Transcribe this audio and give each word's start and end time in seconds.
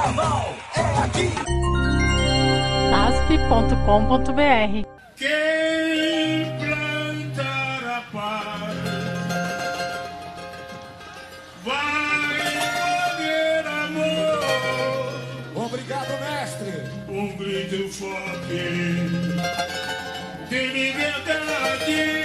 Carnaval 0.00 0.56
é 0.76 0.80
aqui. 1.04 1.28
asp.com.br 2.94 4.72
Quem 5.14 6.46
plantar 6.58 7.84
a 7.84 8.00
paz 8.10 8.78
vai 11.62 12.38
colher 13.18 13.66
amor. 13.66 14.40
Obrigado, 15.66 16.12
mestre. 16.18 16.72
Um 17.06 17.36
grito 17.36 17.86
forte 17.92 18.64
de 20.48 20.66
liberdade 20.68 22.19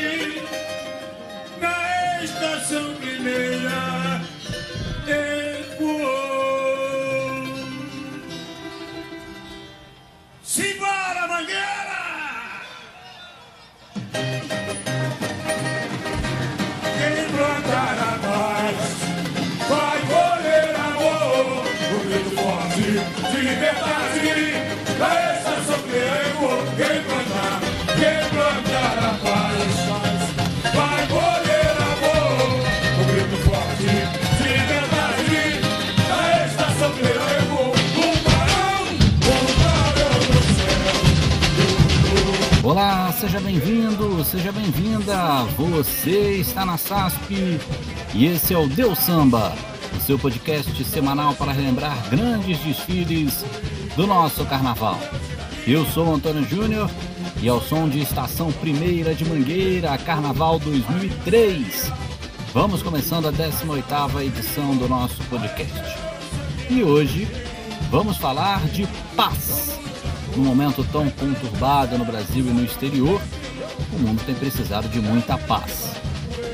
Quem 16.97 17.25
plantar 17.31 18.04
seja 43.25 43.39
bem-vindo, 43.39 44.23
seja 44.23 44.51
bem-vinda. 44.51 45.45
Você 45.57 46.35
está 46.35 46.63
na 46.63 46.77
SASP 46.77 47.59
e 48.13 48.27
esse 48.27 48.53
é 48.53 48.57
o 48.57 48.67
Deus 48.67 48.99
Samba, 48.99 49.51
o 49.97 49.99
seu 49.99 50.19
podcast 50.19 50.83
semanal 50.83 51.33
para 51.33 51.51
relembrar 51.51 52.07
grandes 52.07 52.59
desfiles 52.59 53.43
do 53.95 54.05
nosso 54.05 54.45
carnaval. 54.45 54.99
Eu 55.65 55.83
sou 55.87 56.13
Antônio 56.13 56.47
Júnior 56.47 56.87
e 57.41 57.49
ao 57.49 57.59
som 57.59 57.89
de 57.89 57.99
Estação 57.99 58.51
Primeira 58.51 59.15
de 59.15 59.25
Mangueira, 59.25 59.97
Carnaval 59.97 60.59
2003. 60.59 61.91
Vamos 62.53 62.83
começando 62.83 63.27
a 63.27 63.33
18ª 63.33 64.23
edição 64.23 64.77
do 64.77 64.87
nosso 64.87 65.17
podcast. 65.23 65.97
E 66.69 66.83
hoje 66.83 67.27
vamos 67.89 68.17
falar 68.17 68.63
de 68.67 68.87
paz. 69.15 69.79
Num 70.35 70.43
momento 70.43 70.85
tão 70.91 71.09
conturbado 71.09 71.97
no 71.97 72.03
Brasil 72.03 72.45
e 72.45 72.51
no 72.51 72.63
exterior, 72.63 73.21
o 73.93 73.99
mundo 73.99 74.21
tem 74.25 74.35
precisado 74.35 74.89
de 74.89 74.99
muita 74.99 75.37
paz. 75.37 75.91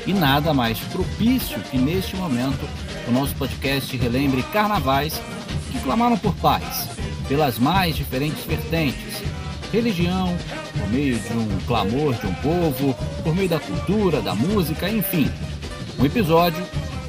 E 0.06 0.12
nada 0.12 0.54
mais 0.54 0.78
propício 0.78 1.58
que 1.70 1.76
neste 1.76 2.16
momento 2.16 2.68
o 3.08 3.10
nosso 3.10 3.34
podcast 3.34 3.96
relembre 3.96 4.42
carnavais 4.52 5.20
que 5.70 5.80
clamaram 5.80 6.16
por 6.16 6.34
paz, 6.36 6.88
pelas 7.28 7.58
mais 7.58 7.96
diferentes 7.96 8.44
vertentes, 8.44 9.22
religião, 9.72 10.36
por 10.78 10.88
meio 10.88 11.18
de 11.18 11.32
um 11.32 11.58
clamor 11.66 12.14
de 12.14 12.26
um 12.26 12.34
povo, 12.34 12.94
por 13.24 13.34
meio 13.34 13.48
da 13.48 13.58
cultura, 13.58 14.20
da 14.20 14.34
música, 14.34 14.88
enfim. 14.88 15.30
Um 15.98 16.04
episódio 16.04 16.64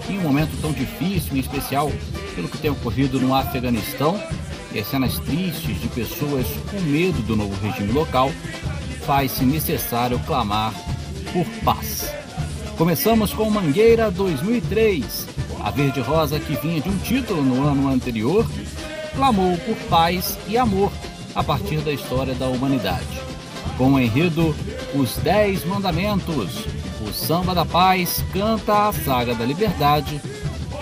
em 0.09 0.17
um 0.17 0.21
momento 0.21 0.59
tão 0.61 0.71
difícil, 0.71 1.35
em 1.35 1.39
especial 1.39 1.91
pelo 2.35 2.47
que 2.47 2.57
tem 2.57 2.71
ocorrido 2.71 3.19
no 3.19 3.33
Afeganistão, 3.33 4.19
e 4.73 4.79
as 4.79 4.88
cenas 4.88 5.19
tristes 5.19 5.79
de 5.79 5.88
pessoas 5.88 6.47
com 6.69 6.79
medo 6.81 7.21
do 7.21 7.35
novo 7.35 7.53
regime 7.61 7.91
local, 7.91 8.31
faz-se 9.05 9.45
necessário 9.45 10.19
clamar 10.19 10.73
por 11.31 11.45
paz. 11.63 12.11
Começamos 12.78 13.33
com 13.33 13.50
Mangueira 13.50 14.09
2003. 14.09 15.28
A 15.63 15.69
Verde 15.69 16.01
Rosa, 16.01 16.39
que 16.39 16.56
vinha 16.57 16.81
de 16.81 16.89
um 16.89 16.97
título 16.97 17.44
no 17.44 17.66
ano 17.66 17.88
anterior, 17.88 18.45
clamou 19.16 19.57
por 19.59 19.78
paz 19.89 20.38
e 20.47 20.57
amor 20.57 20.91
a 21.35 21.44
partir 21.44 21.79
da 21.81 21.91
história 21.91 22.33
da 22.33 22.47
humanidade. 22.47 23.22
Com 23.78 23.94
o 23.94 24.00
enredo 24.00 24.56
Os 24.94 25.16
Dez 25.17 25.63
Mandamentos, 25.66 26.66
o 27.07 27.13
Samba 27.13 27.56
da 27.56 27.66
Paz 27.66 28.23
canta 28.33 28.89
a 28.89 28.94
saga 28.94 29.33
da 29.33 29.45
liberdade, 29.45 30.22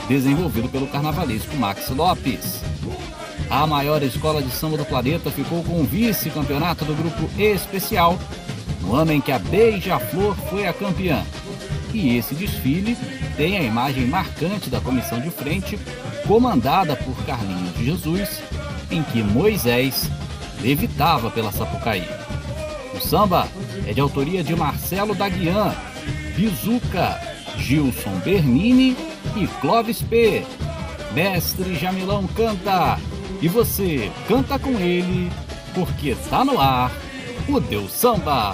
desenvolvido 0.07 0.69
pelo 0.69 0.87
carnavalesco 0.87 1.55
Max 1.57 1.89
Lopes. 1.89 2.70
A 3.51 3.67
maior 3.67 4.01
escola 4.01 4.41
de 4.41 4.49
samba 4.49 4.77
do 4.77 4.85
planeta 4.85 5.29
ficou 5.29 5.61
com 5.61 5.81
o 5.81 5.83
vice-campeonato 5.83 6.85
do 6.85 6.95
grupo 6.95 7.29
especial, 7.37 8.17
no 8.79 8.95
ano 8.95 9.11
em 9.11 9.19
que 9.19 9.29
a 9.29 9.37
Beija-Flor 9.37 10.37
foi 10.49 10.65
a 10.65 10.71
campeã. 10.71 11.21
E 11.93 12.15
esse 12.15 12.33
desfile 12.33 12.97
tem 13.35 13.57
a 13.57 13.61
imagem 13.61 14.05
marcante 14.07 14.69
da 14.69 14.79
comissão 14.79 15.19
de 15.19 15.29
frente, 15.29 15.77
comandada 16.25 16.95
por 16.95 17.13
Carlinhos 17.25 17.73
de 17.75 17.83
Jesus, 17.83 18.41
em 18.89 19.03
que 19.03 19.21
Moisés 19.21 20.09
levitava 20.61 21.29
pela 21.29 21.51
Sapucaí. 21.51 22.07
O 22.95 23.01
samba 23.01 23.49
é 23.85 23.91
de 23.91 23.99
autoria 23.99 24.45
de 24.45 24.55
Marcelo 24.55 25.13
Daguian, 25.13 25.75
Bizuca, 26.37 27.19
Gilson 27.57 28.17
Bernini 28.23 28.95
e 29.35 29.45
Clóvis 29.59 30.01
P. 30.01 30.45
Mestre 31.13 31.75
Jamilão 31.75 32.25
canta 32.27 32.97
e 33.41 33.47
você 33.47 34.11
canta 34.27 34.59
com 34.59 34.71
ele, 34.79 35.31
porque 35.73 36.15
tá 36.29 36.45
no 36.45 36.59
ar 36.59 36.91
o 37.47 37.59
Deus 37.59 37.91
Samba. 37.91 38.53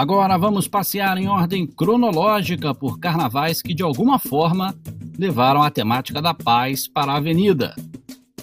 Agora 0.00 0.38
vamos 0.38 0.66
passear 0.66 1.18
em 1.18 1.28
ordem 1.28 1.66
cronológica 1.66 2.74
por 2.74 2.98
carnavais 2.98 3.60
que 3.60 3.74
de 3.74 3.82
alguma 3.82 4.18
forma 4.18 4.74
levaram 5.18 5.62
a 5.62 5.70
temática 5.70 6.22
da 6.22 6.32
paz 6.32 6.88
para 6.88 7.12
a 7.12 7.16
avenida. 7.18 7.76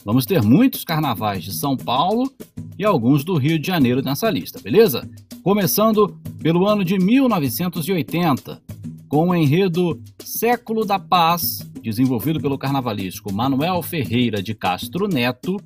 Vamos 0.06 0.24
ter 0.24 0.44
muitos 0.44 0.84
carnavais 0.84 1.44
de 1.44 1.52
São 1.52 1.76
Paulo 1.76 2.32
e 2.78 2.86
alguns 2.86 3.24
do 3.24 3.36
Rio 3.38 3.58
de 3.58 3.66
Janeiro 3.66 4.04
nessa 4.04 4.30
lista, 4.30 4.62
beleza? 4.62 5.10
Começando 5.42 6.16
pelo 6.40 6.68
ano 6.68 6.86
de 6.86 7.00
1980, 7.00 8.62
com 9.10 9.30
o 9.30 9.36
enredo 9.36 10.00
Século 10.24 10.86
da 10.86 11.00
Paz, 11.00 11.68
desenvolvido 11.82 12.40
pelo 12.40 12.60
carnavalesco 12.60 13.34
Manuel 13.34 13.82
Ferreira 13.82 14.44
de 14.44 14.54
Castro 14.54 15.08
Neto, 15.08 15.58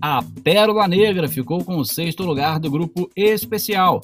a 0.00 0.22
Pérola 0.42 0.88
Negra 0.88 1.28
ficou 1.28 1.62
com 1.62 1.76
o 1.76 1.84
sexto 1.84 2.22
lugar 2.22 2.58
do 2.58 2.70
grupo 2.70 3.10
especial, 3.14 4.00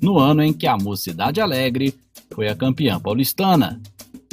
no 0.00 0.18
ano 0.18 0.42
em 0.42 0.52
que 0.52 0.66
a 0.66 0.76
Mocidade 0.76 1.40
Alegre 1.40 1.94
foi 2.34 2.48
a 2.48 2.54
campeã 2.54 3.00
paulistana. 3.00 3.80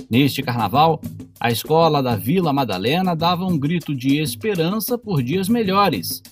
Neste 0.10 0.42
carnaval, 0.44 1.02
A 1.44 1.52
escola 1.52 2.02
da 2.02 2.16
Vila 2.16 2.54
Madalena 2.54 3.14
dava 3.14 3.46
um 3.46 3.60
grito 3.60 3.94
de 3.94 4.18
esperança 4.18 4.98
por 4.98 5.22
dias 5.22 5.50
melhores, 5.50 6.24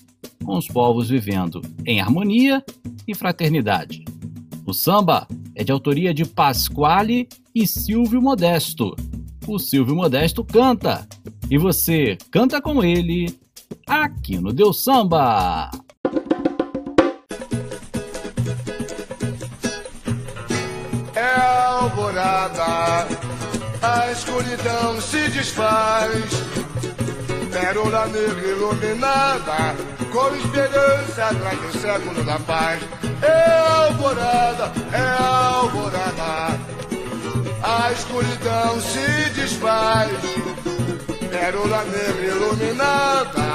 com 0.42 0.56
os 0.56 0.66
povos 0.66 1.10
vivendo 1.10 1.60
em 1.84 2.00
harmonia 2.00 2.64
e 3.06 3.14
fraternidade. 3.14 4.06
O 4.64 4.72
samba 4.72 5.28
é 5.54 5.62
de 5.62 5.70
autoria 5.70 6.14
de 6.14 6.24
Pasquale 6.24 7.28
e 7.54 7.66
Silvio 7.66 8.22
Modesto. 8.22 8.96
O 9.46 9.58
Silvio 9.58 9.94
Modesto 9.94 10.42
canta 10.42 11.06
e 11.50 11.58
você 11.58 12.16
canta 12.30 12.58
com 12.58 12.82
ele 12.82 13.38
aqui 13.86 14.38
no 14.38 14.50
Deus 14.50 14.82
Samba. 14.82 15.70
Alvorada, 21.82 23.06
a 23.82 24.12
escuridão 24.12 25.00
se 25.00 25.28
desfaz. 25.30 26.30
Pérola 27.50 28.06
negra 28.06 28.48
iluminada, 28.48 29.74
com 30.12 30.34
esperança 30.36 31.24
atrás 31.26 31.58
do 31.58 31.80
século 31.80 32.24
da 32.24 32.38
paz. 32.38 32.80
É 33.20 33.58
alvorada, 33.86 34.72
é 34.92 35.22
alvorada, 35.22 36.60
a 37.62 37.92
escuridão 37.92 38.80
se 38.80 39.30
desfaz. 39.34 40.10
Pérola 41.30 41.84
negra 41.84 42.26
iluminada, 42.26 43.51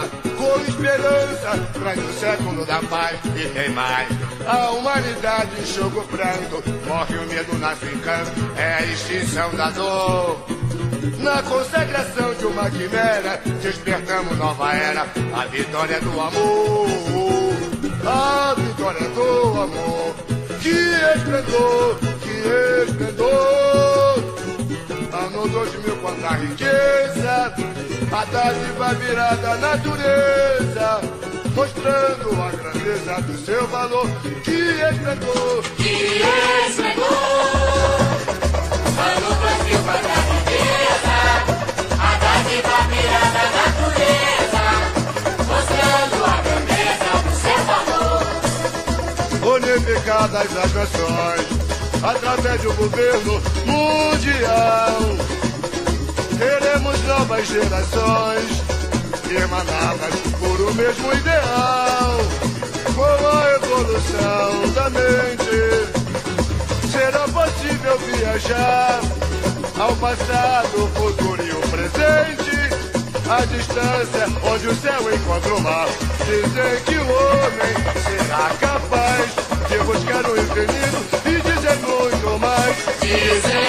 esperança, 0.62 1.57
traz 1.74 2.00
o 2.00 2.13
século 2.13 2.65
da 2.65 2.80
paz. 2.83 3.19
E 3.36 3.48
tem 3.50 3.69
mais, 3.69 4.07
a 4.48 4.71
humanidade 4.71 5.62
enxuga 5.62 6.00
o 6.00 6.07
pranto, 6.07 6.63
morre 6.88 7.18
o 7.18 7.27
medo, 7.27 7.57
nasce 7.57 7.86
o 7.86 7.94
encanto, 7.94 8.31
é 8.57 8.74
a 8.75 8.86
extinção 8.86 9.54
da 9.56 9.69
dor. 9.71 10.45
Na 11.19 11.42
consagração 11.44 12.33
de 12.36 12.45
uma 12.45 12.69
quimera, 12.69 13.42
despertamos 13.62 14.38
nova 14.38 14.74
era, 14.74 15.01
a 15.33 15.45
vitória 15.45 16.00
do 16.01 16.19
amor. 16.19 16.88
A 18.06 18.53
vitória 18.56 19.10
do 19.10 19.62
amor, 19.62 20.15
que 20.62 20.69
esplendor, 20.69 22.00
que 22.21 22.89
esplendor. 22.89 24.06
Ano 25.19 25.48
2000, 25.48 25.98
quanta 25.98 26.30
riqueza, 26.36 27.52
a 28.12 28.25
dádiva 28.25 28.94
virada 28.94 29.52
à 29.52 29.58
natureza, 29.58 31.02
mostrando 31.56 32.40
a 32.40 32.52
grandeza 32.52 33.22
do 33.24 33.36
seu 33.44 33.68
valor. 33.68 34.08
Que 34.44 34.52
esplendor, 34.52 35.64
que 35.75 36.22
esplendor. 36.68 37.08
Ano 39.10 39.30
2000, 39.42 39.80
quanta 39.84 40.18
riqueza, 40.30 41.18
a 41.98 42.12
dádiva 42.22 42.78
virada 42.92 43.42
à 43.42 43.50
natureza, 43.58 44.66
mostrando 45.48 46.18
a 46.25 46.38
grandeza 46.46 47.12
do 47.25 47.34
seu 47.42 47.60
valor. 47.66 48.22
Unificadas 49.56 50.52
as 50.58 50.72
nações 50.74 51.67
através 52.04 52.62
do 52.62 52.74
governo 52.74 53.42
mundial. 53.66 55.00
Teremos 56.38 57.02
novas 57.04 57.48
gerações 57.48 58.62
emanadas 59.30 60.14
por 60.40 60.62
o 60.62 60.74
mesmo 60.74 61.14
ideal. 61.14 62.18
Com 62.96 63.04
a 63.04 63.52
evolução 63.56 64.74
da 64.74 64.90
mente, 64.90 65.88
será 66.92 67.28
possível 67.28 67.98
viajar 68.00 69.02
ao 69.80 69.96
passado, 69.96 70.90
futuro 70.96 71.44
e 71.44 71.52
o 71.52 71.62
presente. 71.70 72.58
A 73.30 73.44
distância 73.46 74.26
onde 74.44 74.68
o 74.70 74.76
céu 74.76 75.14
encontra 75.14 75.54
o 75.54 75.62
mar. 75.62 75.88
Dizem 76.26 76.84
que 76.86 76.98
o 76.98 77.02
homem 77.02 77.74
será 78.04 78.50
capaz 78.60 79.32
de 79.68 79.78
buscar 79.80 80.26
o 80.30 80.40
infinito 80.40 81.22
mais. 83.09 83.67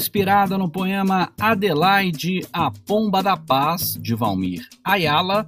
Inspirada 0.00 0.56
no 0.56 0.66
poema 0.66 1.30
Adelaide, 1.38 2.46
a 2.50 2.70
Pomba 2.70 3.22
da 3.22 3.36
Paz, 3.36 3.98
de 4.00 4.14
Valmir 4.14 4.66
Ayala, 4.82 5.46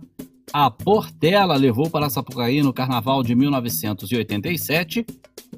a 0.52 0.70
Portela 0.70 1.56
levou 1.56 1.88
para 1.88 2.10
Sapucaí 2.10 2.62
no 2.62 2.70
carnaval 2.70 3.22
de 3.22 3.34
1987 3.34 5.06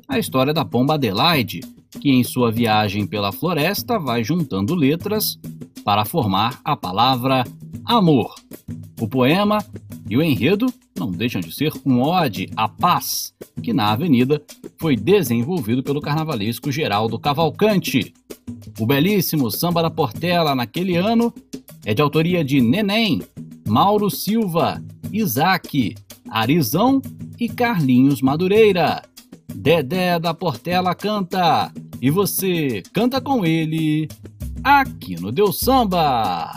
a 0.06 0.16
história 0.16 0.54
da 0.54 0.64
pomba 0.64 0.94
Adelaide, 0.94 1.62
que 2.00 2.10
em 2.10 2.22
sua 2.24 2.50
viagem 2.50 3.06
pela 3.06 3.32
floresta 3.32 3.98
vai 3.98 4.24
juntando 4.24 4.74
letras 4.74 5.38
para 5.84 6.04
formar 6.04 6.60
a 6.64 6.76
palavra 6.76 7.44
amor. 7.84 8.34
O 9.00 9.08
poema 9.08 9.58
e 10.08 10.16
o 10.16 10.22
enredo 10.22 10.72
não 10.98 11.10
deixam 11.10 11.40
de 11.40 11.52
ser 11.52 11.72
um 11.84 12.00
ode 12.00 12.48
à 12.56 12.68
paz, 12.68 13.34
que 13.62 13.72
na 13.72 13.92
avenida 13.92 14.42
foi 14.78 14.96
desenvolvido 14.96 15.82
pelo 15.82 16.00
carnavalesco 16.00 16.70
Geraldo 16.70 17.18
Cavalcante. 17.18 18.14
O 18.78 18.86
belíssimo 18.86 19.50
Samba 19.50 19.82
da 19.82 19.90
Portela 19.90 20.54
naquele 20.54 20.96
ano 20.96 21.32
é 21.84 21.92
de 21.92 22.02
autoria 22.02 22.44
de 22.44 22.60
Neném, 22.60 23.22
Mauro 23.66 24.10
Silva, 24.10 24.82
Isaac, 25.12 25.94
Arizão 26.28 27.00
e 27.38 27.48
Carlinhos 27.48 28.20
Madureira. 28.20 29.02
Dedé 29.54 30.18
da 30.18 30.34
Portela 30.34 30.94
canta 30.94 31.72
e 32.00 32.10
você 32.10 32.82
canta 32.92 33.20
com 33.20 33.46
ele 33.46 34.08
aqui 34.62 35.20
no 35.20 35.30
Deus 35.30 35.60
Samba. 35.60 36.50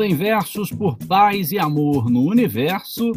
Em 0.00 0.14
versos 0.14 0.70
por 0.70 0.96
paz 0.96 1.50
e 1.50 1.58
amor 1.58 2.08
no 2.08 2.22
universo, 2.22 3.10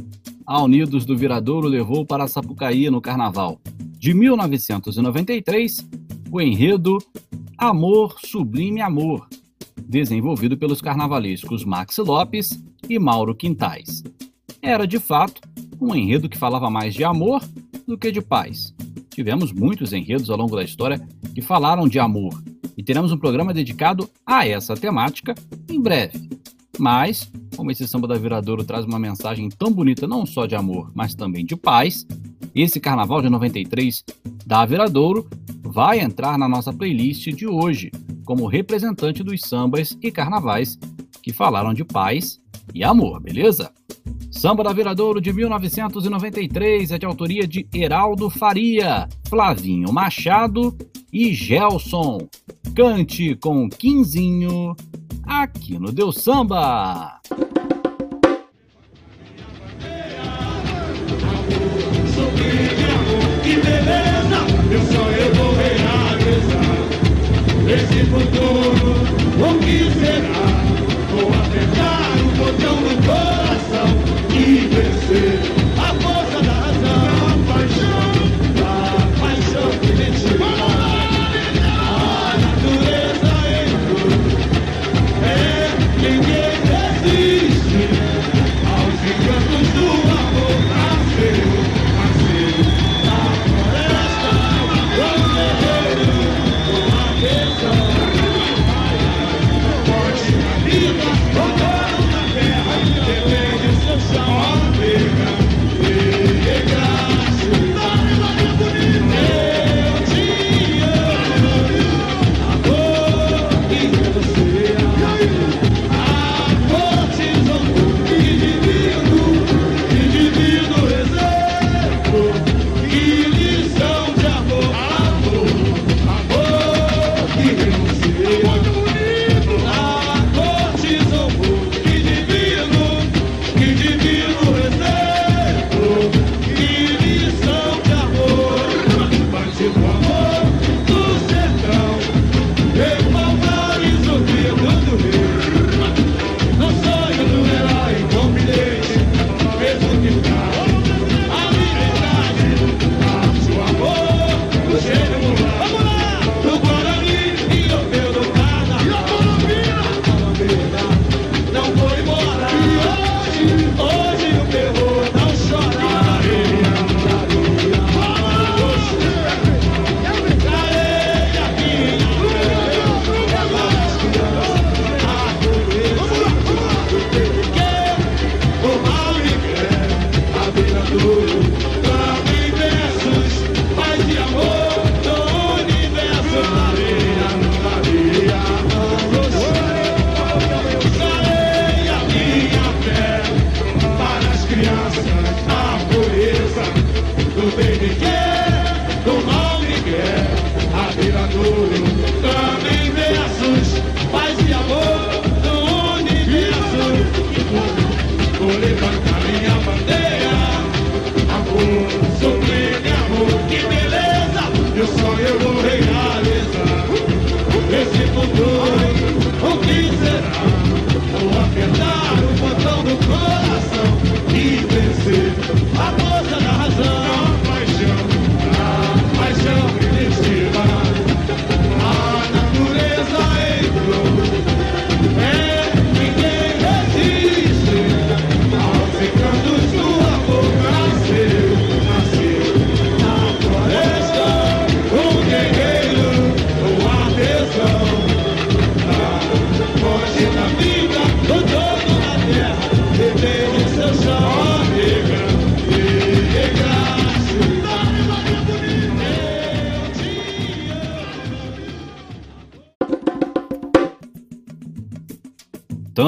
a 0.46 0.64
Unidos 0.64 1.06
do 1.06 1.16
Viradouro 1.16 1.68
levou 1.68 2.04
para 2.04 2.28
Sapucaí 2.28 2.90
no 2.90 3.00
Carnaval. 3.00 3.62
De 4.00 4.16
1993, 4.16 5.88
o 6.32 6.42
enredo 6.42 6.98
Amor 7.56 8.16
Sublime 8.26 8.82
Amor, 8.82 9.28
desenvolvido 9.78 10.58
pelos 10.58 10.82
carnavalescos 10.82 11.64
Max 11.64 11.98
Lopes 12.00 12.62
e 12.90 12.98
Mauro 12.98 13.36
Quintais. 13.36 14.04
Era, 14.60 14.88
de 14.88 14.98
fato, 14.98 15.40
um 15.80 15.96
enredo 15.96 16.28
que 16.28 16.38
falava 16.38 16.70
mais 16.70 16.96
de 16.96 17.04
amor 17.04 17.44
do 17.88 17.96
que 17.96 18.12
de 18.12 18.22
paz. 18.22 18.74
Tivemos 19.12 19.54
muitos 19.54 19.94
enredos 19.94 20.32
ao 20.32 20.38
longo 20.38 20.56
da 20.56 20.64
história 20.64 21.00
que 21.36 21.44
falaram 21.44 21.88
de 21.88 22.00
amor, 22.00 22.34
e 22.76 22.82
teremos 22.82 23.12
um 23.12 23.18
programa 23.18 23.54
dedicado 23.54 24.10
a 24.26 24.48
essa 24.48 24.74
temática 24.74 25.36
em 25.70 25.80
breve. 25.80 26.31
Mas, 26.82 27.32
como 27.56 27.70
esse 27.70 27.88
samba 27.88 28.08
da 28.08 28.16
Viradouro 28.16 28.64
traz 28.64 28.86
uma 28.86 28.98
mensagem 28.98 29.48
tão 29.50 29.72
bonita 29.72 30.08
não 30.08 30.26
só 30.26 30.48
de 30.48 30.56
amor, 30.56 30.92
mas 30.96 31.14
também 31.14 31.46
de 31.46 31.56
paz, 31.56 32.08
esse 32.56 32.80
carnaval 32.80 33.22
de 33.22 33.30
93 33.30 34.04
da 34.48 34.66
Viradouro 34.66 35.30
vai 35.62 36.00
entrar 36.00 36.40
na 36.40 36.50
nossa 36.50 36.74
playlist 36.74 37.28
de 37.28 37.46
hoje, 37.46 37.92
como 38.26 38.48
representante 38.48 39.22
dos 39.22 39.42
sambas 39.42 39.96
e 40.02 40.12
carnavais 40.12 40.80
que 41.22 41.32
falaram 41.32 41.72
de 41.72 41.86
paz 41.86 42.42
e 42.74 42.84
amor, 42.84 43.22
beleza? 43.22 43.72
Samba 44.32 44.64
da 44.64 44.74
Viradouro 44.74 45.22
de 45.22 45.32
1993 45.32 46.94
é 46.94 46.98
de 46.98 47.06
autoria 47.06 47.48
de 47.48 47.68
Heraldo 47.72 48.28
Faria, 48.28 49.08
Flavinho 49.30 49.94
Machado 49.94 50.76
e 51.14 51.32
Gelson. 51.32 52.28
Cante 52.74 53.36
com 53.36 53.70
Quinzinho 53.70 54.76
aqui 55.40 55.80
no 55.80 55.92
Deus 55.92 56.22
Samba. 56.22 57.20
Que 63.44 63.56
beleza, 63.56 64.38
eu 64.72 64.82
só 64.94 65.10
eu 65.10 65.36
vou 65.36 65.56
futuro. 68.06 68.92
O 69.40 69.60
que 69.60 69.80
será? 70.00 70.44
Vou 71.10 71.30
apertar 71.34 72.12
o 72.20 72.32
botão 72.38 72.76
no 72.82 73.04
coração 73.06 73.31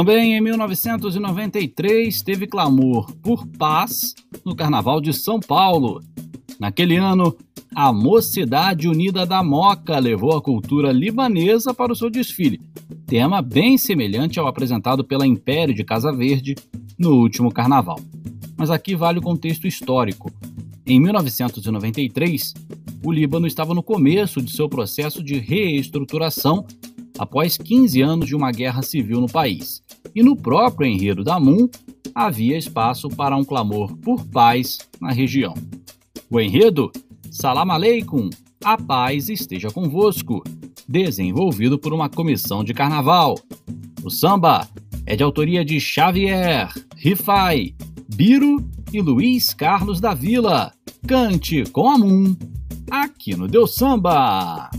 Também 0.04 0.36
em 0.36 0.42
1993 0.42 2.22
teve 2.24 2.46
clamor 2.46 3.10
por 3.22 3.48
paz 3.48 4.14
no 4.44 4.54
Carnaval 4.54 5.00
de 5.00 5.14
São 5.14 5.40
Paulo. 5.40 6.04
Naquele 6.60 6.98
ano, 6.98 7.34
a 7.74 7.94
Mocidade 7.94 8.90
Unida 8.90 9.26
da 9.26 9.42
Moca 9.42 9.98
levou 10.00 10.36
a 10.36 10.42
cultura 10.42 10.92
libanesa 10.92 11.74
para 11.74 11.94
o 11.94 11.96
seu 11.96 12.10
desfile, 12.10 12.60
tema 13.08 13.42
bem 13.42 13.78
semelhante 13.78 14.38
ao 14.38 14.46
apresentado 14.46 15.06
pela 15.06 15.26
Império 15.26 15.74
de 15.74 15.86
Casa 15.86 16.12
Verde 16.12 16.54
no 17.00 17.12
último 17.12 17.50
carnaval. 17.50 17.98
Mas 18.58 18.70
aqui 18.70 18.98
vale 18.98 19.20
o 19.20 19.24
contexto 19.24 19.66
histórico. 19.66 20.30
Em 20.86 21.00
1993, 21.00 22.54
o 23.06 23.10
Líbano 23.10 23.48
estava 23.48 23.74
no 23.74 23.82
começo 23.82 24.42
de 24.42 24.52
seu 24.52 24.68
processo 24.68 25.24
de 25.24 25.40
reestruturação 25.40 26.66
após 27.18 27.58
15 27.58 28.02
anos 28.02 28.28
de 28.28 28.36
uma 28.36 28.52
guerra 28.52 28.82
civil 28.82 29.22
no 29.22 29.28
país. 29.32 29.82
E 30.16 30.22
no 30.22 30.36
próprio 30.36 30.88
enredo 30.88 31.24
da 31.24 31.40
MUN 31.40 31.68
havia 32.14 32.58
espaço 32.58 33.10
para 33.10 33.36
um 33.36 33.44
clamor 33.44 33.96
por 33.98 34.26
paz 34.26 34.78
na 35.02 35.12
região. 35.12 35.54
O 36.30 36.40
enredo 36.40 36.92
Salam 37.32 37.72
Aleikum, 37.72 38.30
a 38.64 38.78
paz 38.78 39.28
esteja 39.28 39.70
convosco, 39.72 40.44
desenvolvido 40.88 41.80
por 41.80 41.94
uma 41.94 42.08
comissão 42.10 42.64
de 42.64 42.74
carnaval. 42.74 43.36
O 44.04 44.10
samba 44.10 44.68
é 45.06 45.16
de 45.16 45.24
autoria 45.24 45.66
de 45.66 45.80
Xavier, 45.80 46.72
Rifai, 46.96 47.74
Biro 48.16 48.64
e 48.94 49.02
Luiz 49.02 49.54
Carlos 49.54 50.00
da 50.00 50.14
Vila. 50.14 50.72
Cante 51.08 51.64
com 51.72 51.90
a 51.90 51.98
Moon, 51.98 52.36
aqui 52.90 53.36
no 53.36 53.48
Deus 53.48 53.76
Samba. 53.76 54.70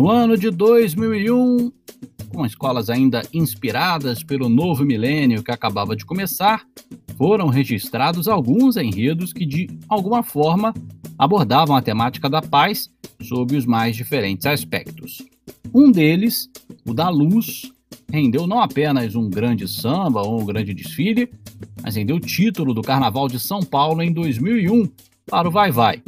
No 0.00 0.08
ano 0.08 0.34
de 0.34 0.50
2001, 0.50 1.70
com 2.30 2.46
escolas 2.46 2.88
ainda 2.88 3.20
inspiradas 3.34 4.22
pelo 4.22 4.48
novo 4.48 4.82
milênio 4.82 5.42
que 5.42 5.50
acabava 5.50 5.94
de 5.94 6.06
começar, 6.06 6.64
foram 7.18 7.48
registrados 7.48 8.26
alguns 8.26 8.78
enredos 8.78 9.30
que, 9.30 9.44
de 9.44 9.68
alguma 9.86 10.22
forma, 10.22 10.72
abordavam 11.18 11.76
a 11.76 11.82
temática 11.82 12.30
da 12.30 12.40
paz 12.40 12.88
sob 13.20 13.54
os 13.54 13.66
mais 13.66 13.94
diferentes 13.94 14.46
aspectos. 14.46 15.22
Um 15.74 15.92
deles, 15.92 16.48
o 16.88 16.94
da 16.94 17.10
luz, 17.10 17.70
rendeu 18.10 18.46
não 18.46 18.58
apenas 18.58 19.14
um 19.14 19.28
grande 19.28 19.68
samba 19.68 20.22
ou 20.22 20.40
um 20.40 20.46
grande 20.46 20.72
desfile, 20.72 21.30
mas 21.82 21.96
rendeu 21.96 22.16
o 22.16 22.20
título 22.20 22.72
do 22.72 22.80
Carnaval 22.80 23.28
de 23.28 23.38
São 23.38 23.60
Paulo 23.60 24.00
em 24.00 24.10
2001 24.10 24.88
para 25.26 25.46
o 25.46 25.52
Vai 25.52 25.70
Vai. 25.70 26.02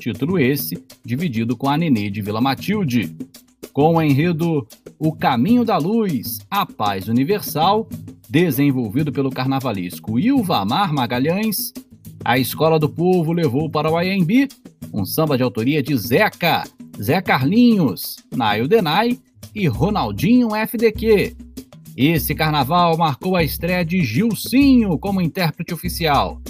Título 0.00 0.38
esse 0.38 0.76
dividido 1.04 1.56
com 1.56 1.68
a 1.68 1.78
Nenê 1.78 2.10
de 2.10 2.20
Vila 2.20 2.40
Matilde. 2.40 3.14
Com 3.76 3.96
o 3.96 4.00
enredo 4.00 4.66
O 4.98 5.12
Caminho 5.12 5.62
da 5.62 5.76
Luz, 5.76 6.38
a 6.50 6.64
Paz 6.64 7.08
Universal, 7.08 7.86
desenvolvido 8.26 9.12
pelo 9.12 9.30
carnavalesco 9.30 10.18
Ilvamar 10.18 10.94
Magalhães, 10.94 11.74
a 12.24 12.38
Escola 12.38 12.78
do 12.78 12.88
Povo 12.88 13.34
levou 13.34 13.68
para 13.68 13.90
o 13.90 14.00
IMB 14.00 14.48
um 14.94 15.04
samba 15.04 15.36
de 15.36 15.42
autoria 15.42 15.82
de 15.82 15.94
Zeca, 15.94 16.64
Zé 16.98 17.20
Carlinhos, 17.20 18.16
Nail 18.34 18.66
Denai 18.66 19.18
e 19.54 19.68
Ronaldinho 19.68 20.54
FDQ. 20.54 21.36
Esse 21.94 22.34
carnaval 22.34 22.96
marcou 22.96 23.36
a 23.36 23.44
estreia 23.44 23.84
de 23.84 24.02
Gilcinho 24.02 24.98
como 24.98 25.20
intérprete 25.20 25.74
oficial. 25.74 26.40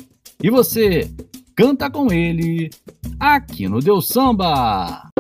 E 0.41 0.49
você 0.49 1.11
canta 1.57 1.91
com 1.91 2.13
ele 2.13 2.71
aqui 3.19 3.69
no 3.69 3.81
Deus 3.81 4.07
Samba. 4.07 5.11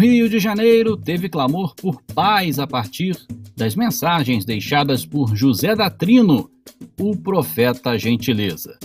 Rio 0.00 0.30
de 0.30 0.38
Janeiro, 0.38 0.96
teve 0.96 1.28
clamor 1.28 1.74
por 1.74 2.00
paz 2.14 2.58
a 2.58 2.66
partir 2.66 3.14
das 3.54 3.76
mensagens 3.76 4.46
deixadas 4.46 5.04
por 5.04 5.36
José 5.36 5.76
da 5.76 5.90
Trino, 5.90 6.50
o 6.98 7.14
profeta 7.14 7.98
Gentileza. 7.98 8.78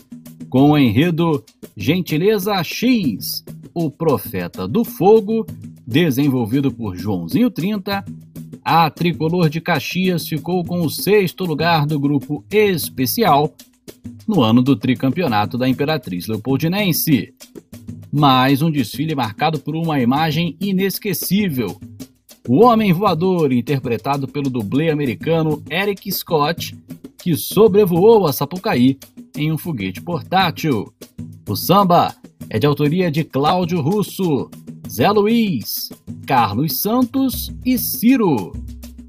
Com 0.49 0.71
o 0.71 0.77
enredo 0.77 1.41
Gentileza 1.77 2.61
X, 2.61 3.45
o 3.73 3.89
profeta 3.89 4.67
do 4.67 4.83
fogo, 4.83 5.45
desenvolvido 5.87 6.69
por 6.69 6.97
Joãozinho 6.97 7.49
30, 7.49 8.03
a 8.61 8.89
tricolor 8.89 9.49
de 9.49 9.61
Caxias 9.61 10.27
ficou 10.27 10.65
com 10.65 10.81
o 10.81 10.89
sexto 10.89 11.45
lugar 11.45 11.85
do 11.85 11.97
grupo 11.97 12.43
especial 12.51 13.55
no 14.27 14.43
ano 14.43 14.61
do 14.61 14.75
tricampeonato 14.75 15.57
da 15.57 15.69
Imperatriz 15.69 16.27
Leopoldinense. 16.27 17.33
Mais 18.17 18.61
um 18.61 18.71
desfile 18.71 19.13
marcado 19.13 19.59
por 19.59 19.75
uma 19.75 19.99
imagem 19.99 20.55
inesquecível. 20.61 21.77
O 22.47 22.63
Homem 22.63 22.93
Voador, 22.93 23.51
interpretado 23.51 24.25
pelo 24.25 24.49
dublê 24.49 24.89
americano 24.89 25.61
Eric 25.69 26.09
Scott, 26.13 26.77
que 27.21 27.35
sobrevoou 27.35 28.25
a 28.25 28.31
Sapucaí 28.31 28.97
em 29.35 29.51
um 29.51 29.57
foguete 29.57 30.01
portátil. 30.01 30.93
O 31.45 31.57
samba 31.57 32.15
é 32.49 32.57
de 32.57 32.65
autoria 32.65 33.11
de 33.11 33.25
Cláudio 33.25 33.81
Russo, 33.81 34.49
Zé 34.89 35.11
Luiz, 35.11 35.89
Carlos 36.25 36.79
Santos 36.79 37.53
e 37.65 37.77
Ciro. 37.77 38.53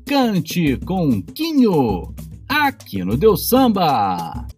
Cante 0.05 0.77
com 0.79 1.23
Quinho, 1.23 2.13
aqui 2.49 3.05
no 3.05 3.17
Deus 3.17 3.49
Samba. 3.49 4.49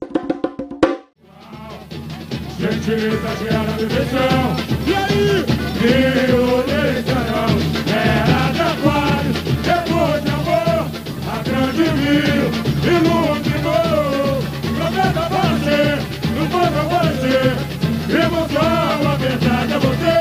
Gentileza 2.70 3.30
gera 3.40 3.72
diversão. 3.78 4.56
E 4.86 4.94
aí? 4.94 5.44
Violência 5.80 7.14
não. 7.14 7.48
Era 7.90 8.52
de 8.52 8.60
aquário, 8.60 9.32
depois 9.64 10.22
de 10.22 10.28
amor. 10.28 10.80
A 11.32 11.42
grande 11.44 11.84
rio 11.84 12.46
iluminou. 12.84 14.42
Prometa 14.76 15.24
você, 15.32 15.80
não 16.36 16.44
foi 16.50 16.68
pra 16.68 16.84
você. 16.92 17.36
Emoção, 18.26 19.12
a 19.12 19.16
verdade 19.16 19.72
é 19.72 19.78
você. 19.78 20.16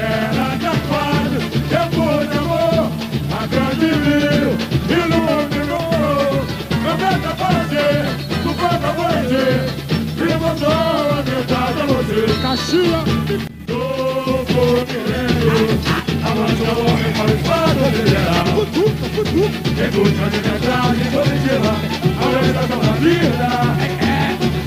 Era 0.00 0.56
de 0.56 0.66
aquário, 0.66 1.40
depois 1.68 2.30
de 2.30 2.38
amor. 2.38 2.90
A 3.30 3.46
grande 3.46 3.86
rio 3.86 4.50
iluminou. 4.88 6.46
Prometa 6.82 7.30
você, 7.36 7.86
não 8.42 8.54
foi 8.54 8.78
pra. 8.78 8.90
Emoção, 10.60 11.18
a 11.18 11.22
verdade 11.22 11.80
é 11.80 11.86
você. 11.86 12.20
Caxias. 12.42 13.04
Do 13.66 13.80
Fluminense. 14.44 15.80
Avançou 16.22 16.74
o 16.74 16.86
homem 16.86 17.12
para 17.16 17.24
o 17.24 17.34
estado 17.34 17.80
federal. 17.96 18.46
Escuta 19.80 20.24
de 20.28 20.40
mensagem 20.48 21.08
positiva. 21.10 21.72
A 22.20 22.24
orientação 22.28 22.80
da 22.80 22.92
vida. 23.00 23.48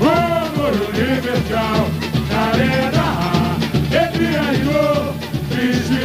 Amor 0.00 0.74
universal. 0.88 1.80
Na 2.28 2.40
arena. 2.50 3.06
Entre 3.86 4.26
arriou. 4.36 5.14
Triste. 5.50 6.00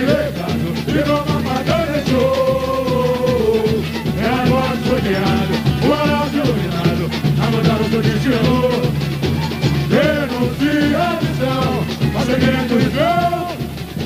E 0.88 0.92
não 1.08 1.22
papai 1.24 1.84
deixou. 1.94 3.66
É 4.22 4.30
agora 4.30 4.76
sonhado. 4.86 5.54
O 5.82 5.90
anel 5.94 6.28
iluminado. 6.32 7.04
A 7.42 7.50
mudar 7.50 7.82
o 7.82 7.90
seu 7.90 8.02
destino. 8.04 8.59
Missão, 12.30 12.38
mas 12.38 12.42
segredo 12.42 12.80
irmão. 12.80 13.48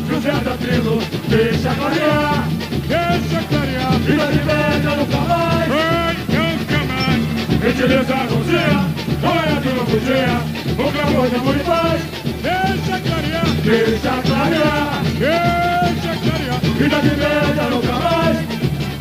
José 0.10 0.32
da 0.32 0.58
Trilo, 0.58 1.00
deixa 1.28 1.74
clarear, 1.76 2.48
deixa 2.88 3.44
clarear. 3.50 3.92
Vida 4.00 4.28
de 4.28 4.40
velha 4.40 4.96
nunca 4.96 5.18
mais, 5.18 5.68
vai, 5.70 6.16
nunca 6.30 6.80
mais. 6.86 7.22
Gentileza 7.64 8.16
anuncia, 8.16 8.76
não 9.22 9.34
é 9.34 9.60
de 9.60 9.70
novo 9.70 10.00
dia. 10.00 10.36
O 10.74 10.92
clamor 10.92 11.30
de 11.30 11.36
amor 11.36 11.56
e 11.56 11.60
paz, 11.60 12.02
deixa 12.42 13.00
clarear, 13.00 13.46
deixa 13.64 14.14
clarear, 14.24 15.04
deixa 15.20 16.14
clarear. 16.22 16.60
Vida 16.78 17.02
de 17.02 17.10
velha 17.10 17.70
nunca 17.70 17.94
mais, 17.94 18.38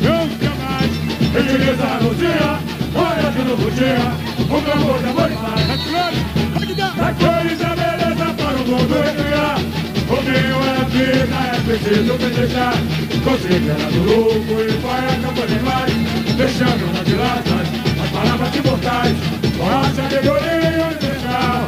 nunca 0.01 0.51
mais. 0.63 0.91
Gentileza 1.33 1.85
anuncia, 1.85 2.59
não 2.93 3.07
é 3.11 3.31
de 3.31 3.41
novo 3.43 3.71
dia. 3.71 4.33
O 4.43 4.61
clamor 4.61 4.99
de 4.99 5.09
amor 5.09 5.31
e 5.31 5.35
paz, 5.35 6.32
mundo 8.73 8.95
recriar 9.01 9.57
O 10.09 10.21
meu 10.21 10.57
é 10.63 10.85
vida, 10.89 11.37
é 11.45 11.59
preciso 11.65 12.13
festejar 12.17 12.73
Considerado 13.23 13.99
louco 14.05 14.53
e 14.61 14.73
poeta 14.81 15.27
por 15.35 15.47
demais 15.47 15.93
Deixando 16.35 16.93
nas 16.93 17.05
dilatas 17.05 17.67
as 18.03 18.09
palavras 18.09 18.55
imortais. 18.55 19.17
Com 19.57 19.69
a 19.69 19.83
sabedoria 19.95 20.85
universal 20.87 21.67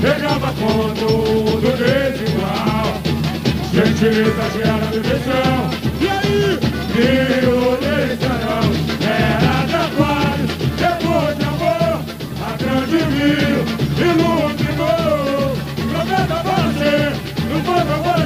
Pegava 0.00 0.52
conto 0.54 1.60
do 1.60 1.70
desigual. 1.78 3.00
Gentileza 3.72 4.46
gera 4.54 4.86
diversão 4.90 5.70
E 6.00 6.08
aí? 6.08 6.58
Violência 6.92 8.31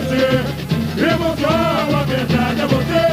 você. 0.07 0.45
Emoção, 1.03 2.01
a 2.01 2.05
verdade 2.05 2.61
é 2.61 2.66
você. 2.66 3.07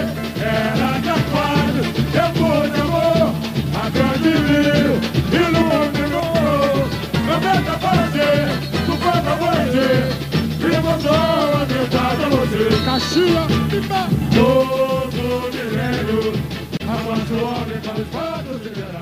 Era 0.44 1.00
de 1.00 1.10
aquário, 1.10 1.84
depois 2.12 2.74
de 2.74 2.82
amor 2.82 3.34
A 3.76 3.90
grande 3.90 4.30
rio 4.30 4.94
iluminou 5.32 6.88
Prometa 7.26 7.74
você, 7.80 8.30
não 8.88 8.98
foi 8.98 9.22
pra 9.22 9.36
você 9.36 9.88
Emoção, 10.78 11.62
a 11.62 11.66
verdade 11.66 12.22
é 12.24 12.30
você. 12.30 12.64
Caxias, 12.86 13.48
Todo 14.34 15.24
milênio 15.54 16.34
Avança 16.88 17.34
o 17.34 17.36
homem 17.46 17.80
para 17.82 17.98
o 17.98 18.02
estado 18.02 18.60
federal 18.60 18.93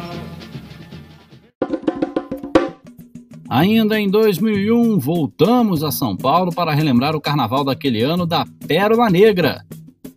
Ainda 3.52 4.00
em 4.00 4.10
2001, 4.10 4.98
voltamos 4.98 5.84
a 5.84 5.92
São 5.92 6.16
Paulo 6.16 6.54
para 6.54 6.74
relembrar 6.74 7.18
o 7.18 7.20
carnaval 7.20 7.66
daquele 7.66 8.02
ano 8.02 8.26
da 8.26 8.46
Pérola 8.66 9.10
Negra. 9.10 9.66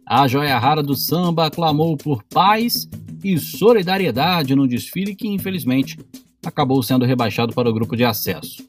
A 0.07 0.29
joia 0.29 0.57
rara 0.57 0.85
do 0.85 0.95
samba 0.95 1.51
clamou 1.51 1.97
por 1.97 2.23
paz 2.23 2.89
e 3.25 3.37
solidariedade 3.37 4.55
no 4.55 4.69
desfile 4.69 5.17
que, 5.17 5.27
infelizmente, 5.27 5.99
acabou 6.47 6.81
sendo 6.81 7.05
rebaixado 7.05 7.53
para 7.53 7.69
o 7.69 7.75
grupo 7.75 7.97
de 7.97 8.05
acesso. 8.05 8.65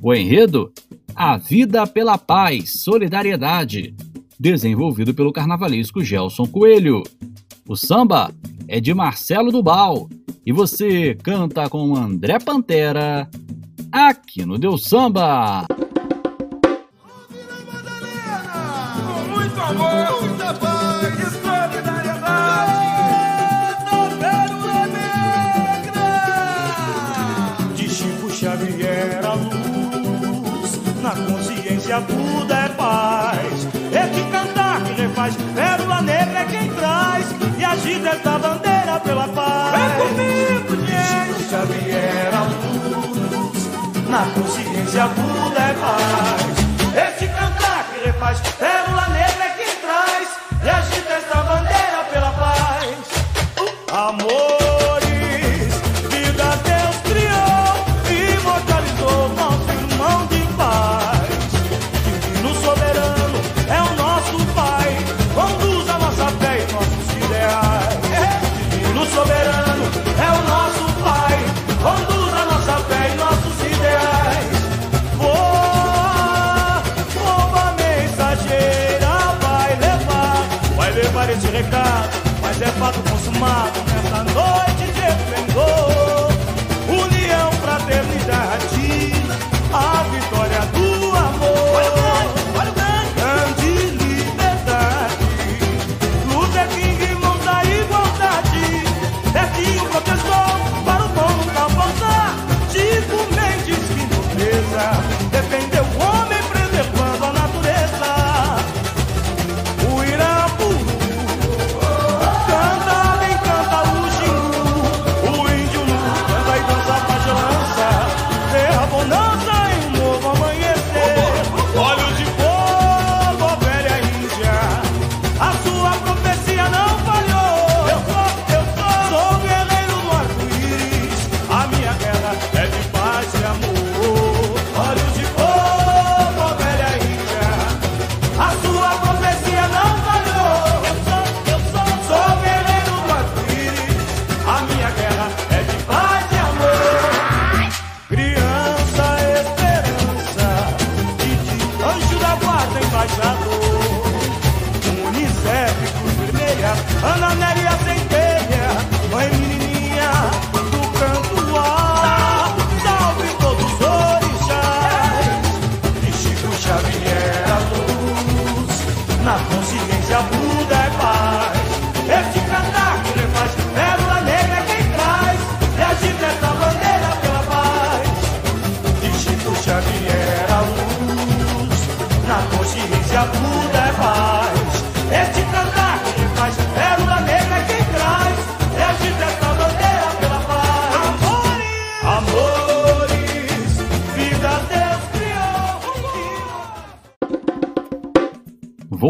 O 0.00 0.14
enredo? 0.14 0.72
A 1.14 1.36
Vida 1.36 1.86
pela 1.86 2.16
Paz, 2.16 2.80
Solidariedade, 2.82 3.94
desenvolvido 4.40 5.12
pelo 5.12 5.30
carnavalesco 5.30 6.02
Gelson 6.02 6.46
Coelho. 6.46 7.02
O 7.68 7.76
samba 7.76 8.32
é 8.66 8.80
de 8.80 8.94
Marcelo 8.94 9.52
Dubal 9.52 10.08
e 10.46 10.52
você 10.52 11.14
canta 11.22 11.68
com 11.68 11.94
André 11.94 12.38
Pantera 12.38 13.28
aqui 13.96 14.44
no 14.44 14.58
Deus 14.58 14.84
Samba. 14.84 15.66
Muito 19.30 19.60
amor, 19.60 20.22
muita 20.22 20.54
paz 20.54 20.76
solidariedade. 21.42 22.76
De 27.74 27.88
Chico 27.88 28.30
Xavier 28.30 29.24
a 29.24 29.32
luz, 29.34 30.80
na 31.02 31.10
consciência 31.10 32.02
tudo 32.02 32.52
é 32.52 32.68
paz. 32.68 33.66
É 33.92 34.06
que 34.08 34.30
cantar 34.30 34.84
que 34.84 34.92
refaz, 34.92 35.34
pérola 35.54 36.02
negra 36.02 36.40
é 36.40 36.44
quem 36.44 36.70
traz 36.74 37.26
e 37.58 37.64
agita 37.64 38.10
esta 38.10 38.38
bandeira 38.38 39.00
pela 39.00 39.26
paz. 39.28 39.72
Vem 39.72 39.90
comigo, 40.06 40.86
gente. 40.86 41.38
Chico 41.38 41.50
Xavier 41.50 42.34
a 42.34 42.42
luz, 42.42 42.75
na 44.16 44.30
consciência 44.30 45.08
tudo 45.10 45.58
é 45.58 45.74
paz. 45.74 46.65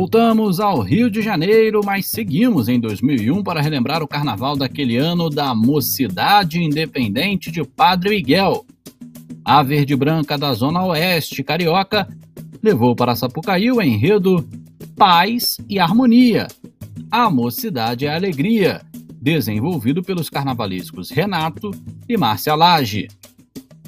Voltamos 0.06 0.60
ao 0.60 0.82
Rio 0.82 1.10
de 1.10 1.20
Janeiro, 1.20 1.80
mas 1.84 2.06
seguimos 2.06 2.68
em 2.68 2.78
2001 2.78 3.42
para 3.42 3.60
relembrar 3.60 4.04
o 4.04 4.06
carnaval 4.06 4.56
daquele 4.56 4.96
ano 4.96 5.28
da 5.28 5.52
Mocidade 5.52 6.62
Independente 6.62 7.50
de 7.50 7.64
Padre 7.64 8.10
Miguel. 8.10 8.64
A 9.44 9.64
Verde 9.64 9.96
Branca 9.96 10.38
da 10.38 10.52
Zona 10.52 10.84
Oeste 10.84 11.42
Carioca 11.42 12.06
levou 12.62 12.94
para 12.94 13.16
Sapucaí 13.16 13.72
o 13.72 13.82
enredo 13.82 14.48
Paz 14.94 15.58
e 15.68 15.80
Harmonia. 15.80 16.46
A 17.10 17.28
Mocidade 17.28 18.06
é 18.06 18.14
Alegria, 18.14 18.82
desenvolvido 19.20 20.04
pelos 20.04 20.30
carnavalescos 20.30 21.10
Renato 21.10 21.72
e 22.08 22.16
Márcia 22.16 22.54
Lage. 22.54 23.08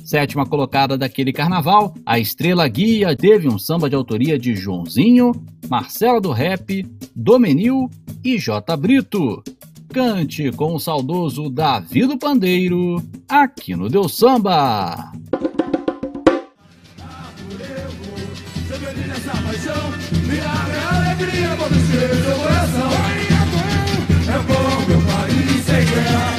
Sétima 0.09 0.47
colocada 0.47 0.97
daquele 0.97 1.35
carnaval, 1.35 1.93
a 2.07 2.19
Estrela 2.19 2.67
Guia 2.67 3.15
teve 3.15 3.47
um 3.47 3.59
samba 3.59 3.91
de 3.91 3.95
autoria 3.95 4.39
de 4.39 4.55
Joãozinho, 4.57 5.33
Marcela 5.69 6.19
do 6.19 6.33
Rap, 6.33 6.83
Domenil 7.15 7.91
e 8.25 8.39
J. 8.39 8.75
Brito. 8.75 9.43
Cante 9.93 10.51
com 10.53 10.75
o 10.75 10.79
saudoso 10.79 11.51
Davi 11.51 12.07
do 12.07 12.17
Pandeiro, 12.17 13.03
aqui 13.29 13.77
no 13.77 13.91
Deus 13.91 14.17
Samba. 14.17 15.13
É 24.27 24.39
bom 24.39 24.87
meu 24.89 25.01
país 25.03 25.65
sem 25.67 25.85
guerra, 25.85 26.33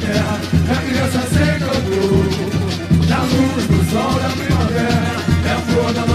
terra, 0.00 0.40
é 0.70 0.90
criança 0.90 1.20
sem 1.28 1.55
sol 3.96 4.20
da 4.20 4.28
primavera 4.28 5.16
É 5.48 5.52
a 5.52 5.60
flor 5.60 5.92
da 5.94 6.05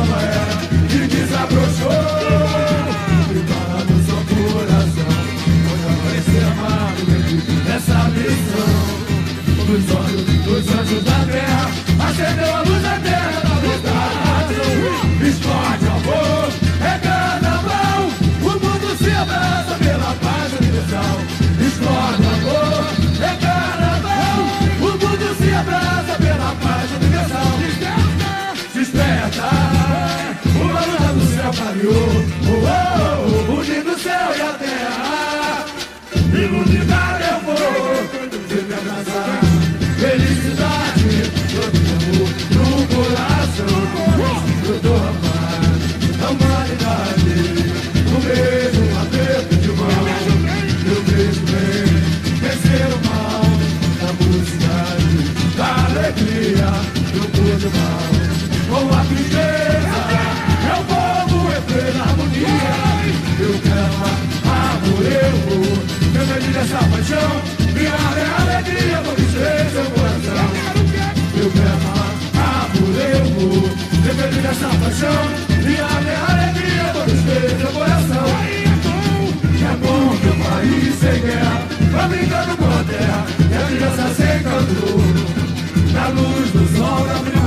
mal, 57.69 58.79
com 58.79 58.95
a 58.95 59.05
tristeza. 59.05 59.61
essa 66.61 66.77
paixão 66.77 67.41
Minha 67.73 67.95
alegria, 68.39 69.01
vou 69.03 69.15
dizer 69.15 69.69
seu 69.71 69.85
coração. 69.91 70.45
Eu 71.35 71.51
quero 71.51 71.73
amar, 71.73 72.13
amor, 72.61 72.95
eu 73.01 73.25
vou. 73.25 73.69
Defender 74.03 74.45
essa 74.49 74.67
paixão 74.67 75.21
Minha 75.63 75.85
alegria, 75.85 76.93
vou 76.93 77.05
dizer 77.05 77.57
seu 77.59 77.71
coração. 77.71 78.27
É 79.63 79.75
bom 79.77 80.17
que 80.17 80.27
o 80.27 80.35
país 80.43 80.95
sem 80.95 81.21
guerra 81.21 81.67
Vai 81.91 82.09
brincando 82.09 82.57
com 82.57 82.65
a 82.65 82.83
terra 82.83 83.25
E 83.49 83.55
a 83.55 83.65
criança 83.67 84.15
sem 84.15 84.43
cantor 84.43 85.01
Na 85.93 86.07
luz 86.09 86.51
do 86.51 86.77
sol 86.77 87.07
da 87.07 87.40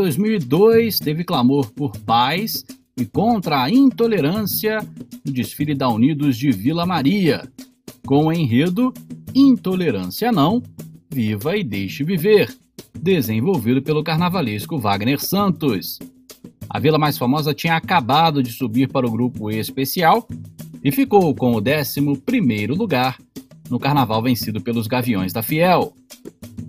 2002, 0.00 0.98
teve 0.98 1.22
clamor 1.24 1.70
por 1.72 1.94
paz 1.98 2.64
e 2.96 3.04
contra 3.04 3.62
a 3.62 3.70
intolerância 3.70 4.78
no 5.22 5.30
desfile 5.30 5.74
da 5.74 5.90
Unidos 5.90 6.38
de 6.38 6.50
Vila 6.50 6.86
Maria, 6.86 7.46
com 8.06 8.26
o 8.26 8.32
enredo 8.32 8.94
Intolerância 9.34 10.32
Não, 10.32 10.62
Viva 11.10 11.54
e 11.54 11.62
Deixe 11.62 12.02
Viver, 12.02 12.50
desenvolvido 12.98 13.82
pelo 13.82 14.02
carnavalesco 14.02 14.78
Wagner 14.78 15.20
Santos. 15.20 15.98
A 16.66 16.78
vila 16.78 16.98
mais 16.98 17.18
famosa 17.18 17.52
tinha 17.52 17.76
acabado 17.76 18.42
de 18.42 18.52
subir 18.52 18.88
para 18.88 19.06
o 19.06 19.10
grupo 19.10 19.50
especial 19.50 20.26
e 20.82 20.90
ficou 20.90 21.34
com 21.34 21.52
o 21.52 21.58
11 21.58 22.00
lugar 22.68 23.18
no 23.68 23.78
carnaval 23.78 24.22
vencido 24.22 24.62
pelos 24.62 24.86
Gaviões 24.86 25.30
da 25.30 25.42
Fiel. 25.42 25.92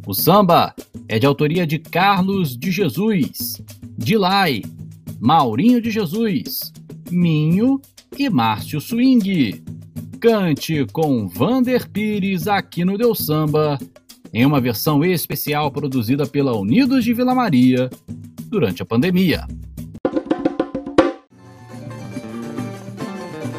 O 0.05 0.13
samba 0.13 0.73
é 1.07 1.19
de 1.19 1.25
autoria 1.27 1.65
de 1.65 1.77
Carlos 1.77 2.57
de 2.57 2.71
Jesus, 2.71 3.61
Dilai, 3.97 4.63
Maurinho 5.19 5.79
de 5.79 5.91
Jesus, 5.91 6.73
Minho 7.11 7.79
e 8.17 8.29
Márcio 8.29 8.81
Swing. 8.81 9.63
Cante 10.19 10.85
com 10.91 11.27
Vander 11.27 11.87
Pires 11.89 12.47
aqui 12.47 12.83
no 12.83 12.97
Deu 12.97 13.13
Samba, 13.13 13.77
em 14.33 14.45
uma 14.45 14.59
versão 14.59 15.03
especial 15.03 15.71
produzida 15.71 16.25
pela 16.25 16.57
Unidos 16.57 17.03
de 17.03 17.13
Vila 17.13 17.35
Maria 17.35 17.89
durante 18.47 18.81
a 18.81 18.85
pandemia. 18.85 19.47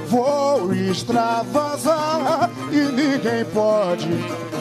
Vou 0.08 0.74
extravasar 0.74 2.50
e 2.70 2.92
ninguém 2.92 3.44
pode. 3.52 4.51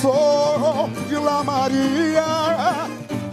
Sou 0.00 0.88
Vila 1.08 1.42
Maria 1.42 2.88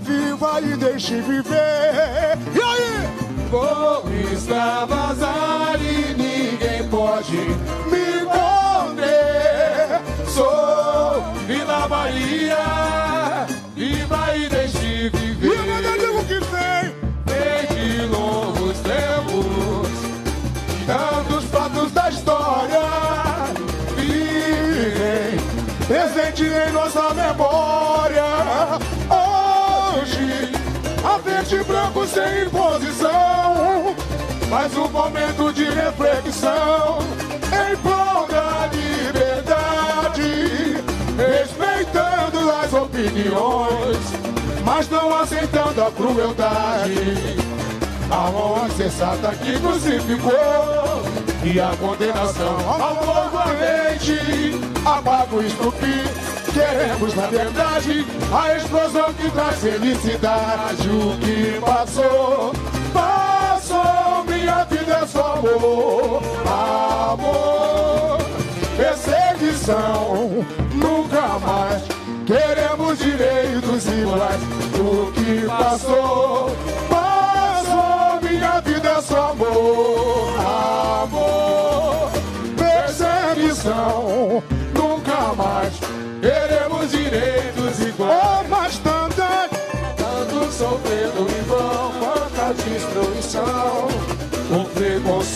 viva 0.06 0.62
e 0.62 0.78
deixe 0.78 1.22
viver. 1.22 2.38
E 2.54 2.62
aí? 2.62 3.48
Vou 3.50 4.04
extravasar 4.34 5.80
e 5.82 6.14
ninguém 6.14 6.88
pode 6.90 7.38
me 7.38 8.26
conter. 8.26 10.02
Sou 10.28 11.22
Vila 11.48 11.88
Bahia, 11.88 13.46
viva 13.76 14.36
e 14.36 14.50
deixe 14.50 14.65
nossa 26.86 27.14
memória. 27.14 28.26
Verde 31.24 31.56
e 31.56 31.64
branco 31.64 32.06
sem 32.06 32.44
imposição. 32.44 33.96
Mais 34.50 34.76
um 34.78 34.88
momento 34.90 35.52
de 35.54 35.64
reflexão. 35.64 37.00
Em 37.52 37.78
prol 37.78 38.28
da 38.28 38.70
liberdade, 38.72 40.24
respeitando 41.18 42.52
as 42.52 42.74
opiniões, 42.74 43.98
mas 44.64 44.90
não 44.90 45.16
aceitando 45.16 45.84
a 45.84 45.92
crueldade. 45.92 47.38
A 48.12 48.30
honra 48.30 48.70
sensata 48.70 49.34
que 49.36 49.60
crucificou. 49.60 50.32
E 51.44 51.60
a 51.60 51.76
condenação 51.78 52.58
ao 52.70 52.96
povo 52.98 53.38
ardente. 53.38 54.20
Apaga 54.86 55.36
o 55.36 55.44
estupim 55.44 56.15
queremos, 56.56 57.14
na 57.14 57.28
verdade, 57.28 58.06
a 58.34 58.56
explosão 58.56 59.14
que 59.14 59.30
traz 59.30 59.60
felicidade. 59.60 60.88
O 60.88 61.18
que 61.20 61.60
passou, 61.60 62.54
passou, 62.94 64.24
minha 64.26 64.64
vida 64.64 65.00
é 65.04 65.06
só 65.06 65.34
amor, 65.34 66.22
amor, 66.48 68.20
perseguição, 68.78 70.46
nunca 70.74 71.40
mais. 71.40 71.84
Queremos 72.26 72.98
direitos 73.00 73.86
iguais. 73.88 74.42
O 74.80 75.12
que 75.12 75.46
passou, 75.46 76.25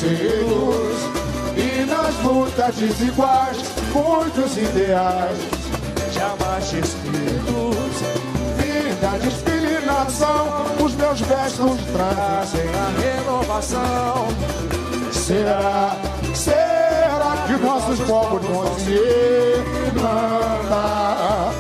e 0.06 1.86
nas 1.86 2.16
lutas 2.24 2.76
desiguais, 2.76 3.58
muitos 3.94 4.58
ideais 4.58 5.38
jamais 6.14 6.74
escritos. 6.74 7.76
Vida, 8.58 9.20
discriminação, 9.22 10.66
os 10.84 10.94
meus 10.96 11.22
versos 11.22 11.80
trazem 11.92 12.70
a 12.70 12.90
renovação. 13.02 14.28
Será, 15.12 15.96
será 16.34 17.46
que 17.48 17.54
nossos 17.64 18.00
povos 18.02 18.42
vão 18.46 18.80
se 18.80 19.00
mandar? 20.00 21.54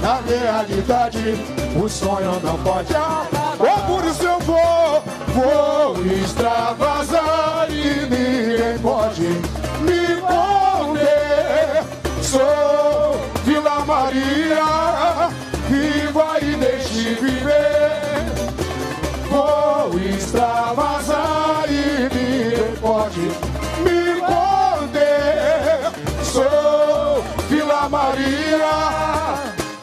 Na 0.00 0.20
realidade, 0.20 1.34
o 1.82 1.88
sonho 1.88 2.40
não 2.42 2.58
pode 2.58 2.94
acabar. 2.94 3.56
Oh, 3.58 3.92
por 3.92 4.04
isso 4.04 4.22
eu 4.22 4.38
vou, 4.40 5.02
vou 5.36 5.94
extravasar 6.06 7.68
e 7.70 8.06
ninguém 8.06 8.78
pode 8.78 9.28
me 9.84 10.20
conter. 10.22 11.84
Sou 12.22 13.20
Vila 13.44 13.84
Maria, 13.84 15.28
viva 15.68 16.38
e 16.40 16.56
deixe 16.56 17.14
viver. 17.20 18.32
Vou 19.28 19.98
extravasar 20.00 21.66
e 21.68 22.08
ninguém 22.14 22.72
pode 22.80 23.20
me 23.84 24.20
conter. 24.20 25.92
Sou 26.24 27.22
Vila 27.50 27.88
Maria, 27.90 28.74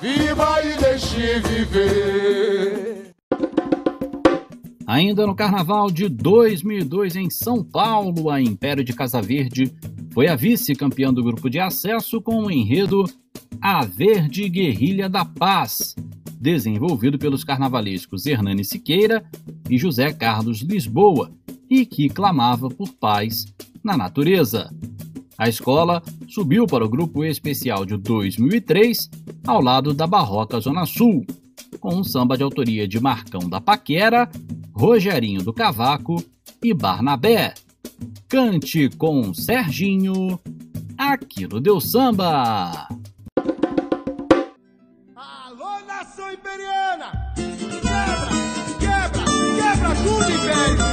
viva 0.01 0.62
e 0.64 0.74
deixe 0.82 1.39
viver. 1.41 2.12
Ainda 4.94 5.26
no 5.26 5.34
carnaval 5.34 5.89
de 5.89 6.08
2002 6.08 7.16
em 7.16 7.28
São 7.28 7.64
Paulo, 7.64 8.30
a 8.30 8.39
Império 8.39 8.84
de 8.84 8.94
Casa 8.94 9.20
Verde 9.24 9.74
foi 10.14 10.28
a 10.28 10.36
vice-campeã 10.36 11.12
do 11.12 11.24
grupo 11.24 11.50
de 11.50 11.60
acesso 11.60 12.22
com 12.22 12.44
o 12.44 12.52
enredo 12.52 13.04
A 13.60 13.84
Verde 13.84 14.48
Guerrilha 14.48 15.10
da 15.10 15.26
Paz, 15.26 15.96
desenvolvido 16.39 17.18
pelos 17.18 17.44
carnavalescos 17.44 18.28
Hernani 18.28 18.64
Siqueira 18.64 19.26
e 19.68 19.80
José 19.80 20.14
Carlos 20.14 20.62
Lisboa, 20.62 21.32
e 21.68 21.88
que 21.88 22.08
clamava 22.08 22.70
por 22.70 22.94
paz 22.94 23.48
na 23.84 23.98
natureza. 23.98 24.72
A 25.36 25.50
escola 25.50 26.04
subiu 26.28 26.68
para 26.68 26.86
o 26.86 26.89
grupo 26.89 27.26
especial 27.26 27.84
de 27.84 27.98
2003, 27.98 29.10
ao 29.48 29.60
lado 29.60 29.91
da 29.91 30.06
Barroca 30.06 30.60
Zona 30.60 30.86
Sul, 30.86 31.26
com 31.80 31.95
um 31.95 32.04
samba 32.04 32.38
de 32.38 32.43
autoria 32.43 32.88
de 32.88 32.99
Marcão 32.99 33.49
da 33.49 33.60
Paquera, 33.60 34.30
Rogerinho 34.74 35.43
do 35.43 35.54
Cavaco 35.54 36.24
e 36.64 36.74
Barnabé. 36.74 37.54
Cante 38.28 38.89
com 38.89 39.34
Serginho, 39.34 40.39
aqui 40.97 41.47
no 41.47 41.60
Deu 41.60 41.80
Samba. 41.80 42.88
Alô, 45.16 45.80
nação 45.86 46.32
imperiana! 46.32 47.34
Quebra, 47.82 48.30
quebra, 48.80 49.24
quebra 49.56 49.95
tudo, 49.95 50.32
império! 50.32 50.93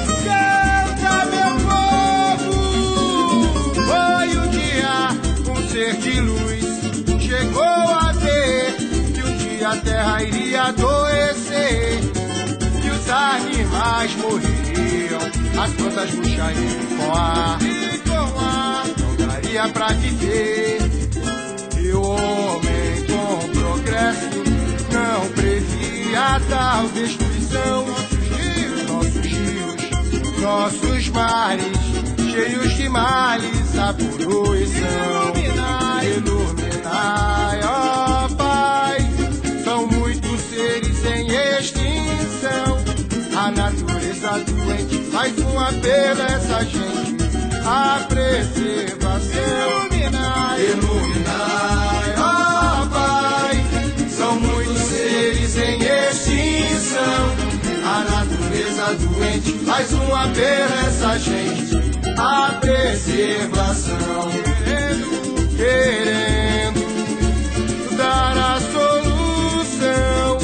Animais 14.01 14.17
morreriam, 14.17 15.21
as 15.63 15.73
plantas 15.73 16.11
murchariam 16.13 16.65
e 17.61 17.99
com 17.99 18.41
ar 18.41 18.87
não 18.99 19.27
daria 19.27 19.69
pra 19.69 19.89
viver. 19.89 20.79
E 21.79 21.93
o 21.93 22.03
homem 22.03 23.05
com 23.07 23.49
progresso 23.61 24.31
não 24.91 25.29
previa 25.33 26.41
tal 26.49 26.89
destruição. 26.89 27.87
Nossos 28.89 29.27
rios, 29.27 30.41
nossos 30.41 31.09
mares, 31.11 31.79
cheios 32.33 32.75
de 32.75 32.89
males, 32.89 33.79
a 33.79 33.93
poluição. 33.93 35.33
Iluminai, 36.03 37.61
ó 37.65 38.29
Pai, 38.35 38.99
são 39.63 39.87
muitos 39.87 40.41
seres 40.41 41.05
em 41.05 41.27
extinção. 41.59 42.81
A 43.37 43.51
natureza 43.51 43.90
doente 44.39 45.03
faz 45.11 45.37
um 45.39 45.59
apelo 45.59 46.23
a 46.23 46.27
essa 46.27 46.65
gente. 46.65 47.17
A 47.65 48.07
preservação. 48.09 49.89
Iluminai, 49.91 50.65
iluminai, 50.67 52.15
ó 52.17 52.87
Pai, 52.87 53.65
são 54.09 54.41
muitos 54.41 54.79
seres 54.79 55.57
em 55.57 55.83
extinção. 55.83 57.35
A 57.85 58.05
natureza 58.11 58.95
doente 58.95 59.53
faz 59.65 59.93
um 59.93 60.15
apelo 60.15 60.75
a 60.75 60.87
essa 60.87 61.19
gente. 61.19 61.77
A 62.17 62.59
preservação. 62.61 64.31
Querendo, 64.65 65.57
querendo 65.57 66.81
dar 67.97 68.37
a 68.37 68.61
solução. 68.61 70.39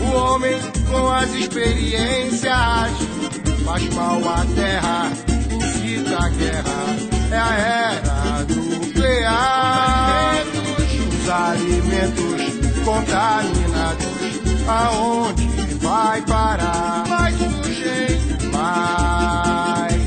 O 0.00 0.16
homem 0.16 0.58
com 0.90 1.10
as 1.10 1.32
experiências 1.34 3.19
faz 3.70 3.88
mal 3.94 4.18
à 4.28 4.44
terra, 4.56 5.12
incita 5.48 6.18
a 6.18 6.28
guerra. 6.30 6.96
É 7.30 7.38
a 7.38 7.54
era 7.54 8.44
nuclear. 8.48 10.34
Os 11.08 11.28
alimentos 11.28 12.42
contaminados, 12.84 14.06
aonde 14.66 15.46
vai 15.80 16.20
parar? 16.22 17.04
Mais 17.08 17.40
urgente, 17.40 18.46
mais 18.52 20.02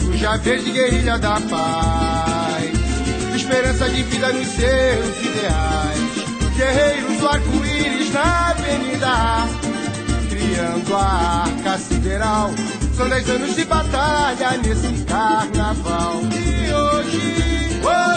suja 0.00 0.36
verde 0.38 0.72
guerrilha 0.72 1.16
da 1.18 1.40
paz, 1.42 2.72
esperança 3.36 3.88
de 3.88 4.02
vida 4.02 4.32
nos 4.32 4.48
seus 4.48 5.16
ideais, 5.20 6.56
guerreiros 6.56 7.18
do 7.18 7.28
arco-íris 7.28 8.12
na 8.12 8.48
avenida, 8.48 9.46
criando 10.28 10.96
a 10.96 11.44
arca 11.44 11.78
sideral. 11.78 12.50
São 13.00 13.08
dez 13.08 13.30
anos 13.30 13.56
de 13.56 13.64
batalha 13.64 14.58
nesse 14.58 14.92
carnaval. 15.06 16.20
E 16.34 16.70
hoje, 16.70 17.80
hoje 17.82 18.09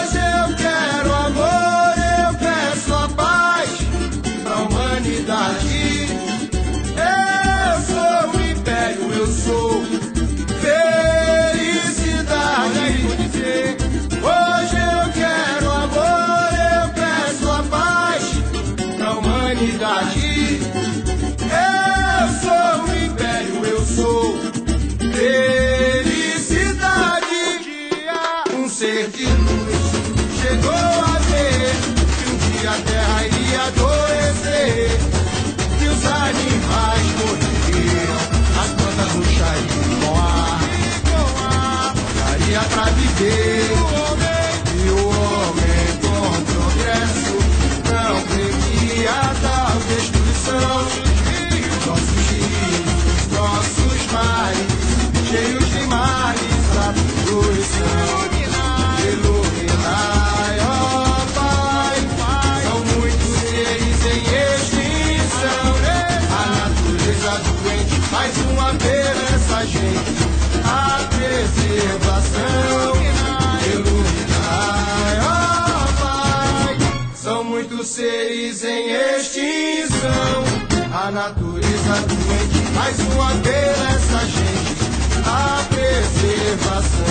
mais 82.84 83.00
uma 83.00 83.32
vez 83.36 83.80
essa 83.94 84.20
gente. 84.26 84.84
A 85.24 85.64
preservação. 85.70 87.04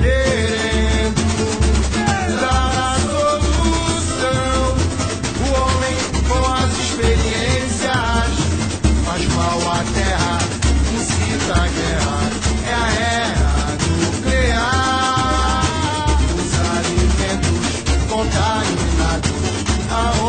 Querendo 0.00 0.42
dar 2.40 2.72
a 2.78 2.98
solução. 2.98 4.60
O 5.40 5.46
homem 5.54 5.96
com 6.28 6.42
as 6.52 6.70
experiências 6.78 8.32
faz 9.06 9.22
mal 9.34 9.58
à 9.72 9.78
terra, 9.94 10.34
incita 10.96 11.54
a 11.54 11.68
guerra. 11.68 12.18
É 12.66 12.74
a 12.74 12.76
era 13.00 13.50
nuclear. 14.02 15.62
Os 16.34 16.52
alimentos 16.76 17.70
contaminados, 18.08 19.38
aonde 19.92 20.27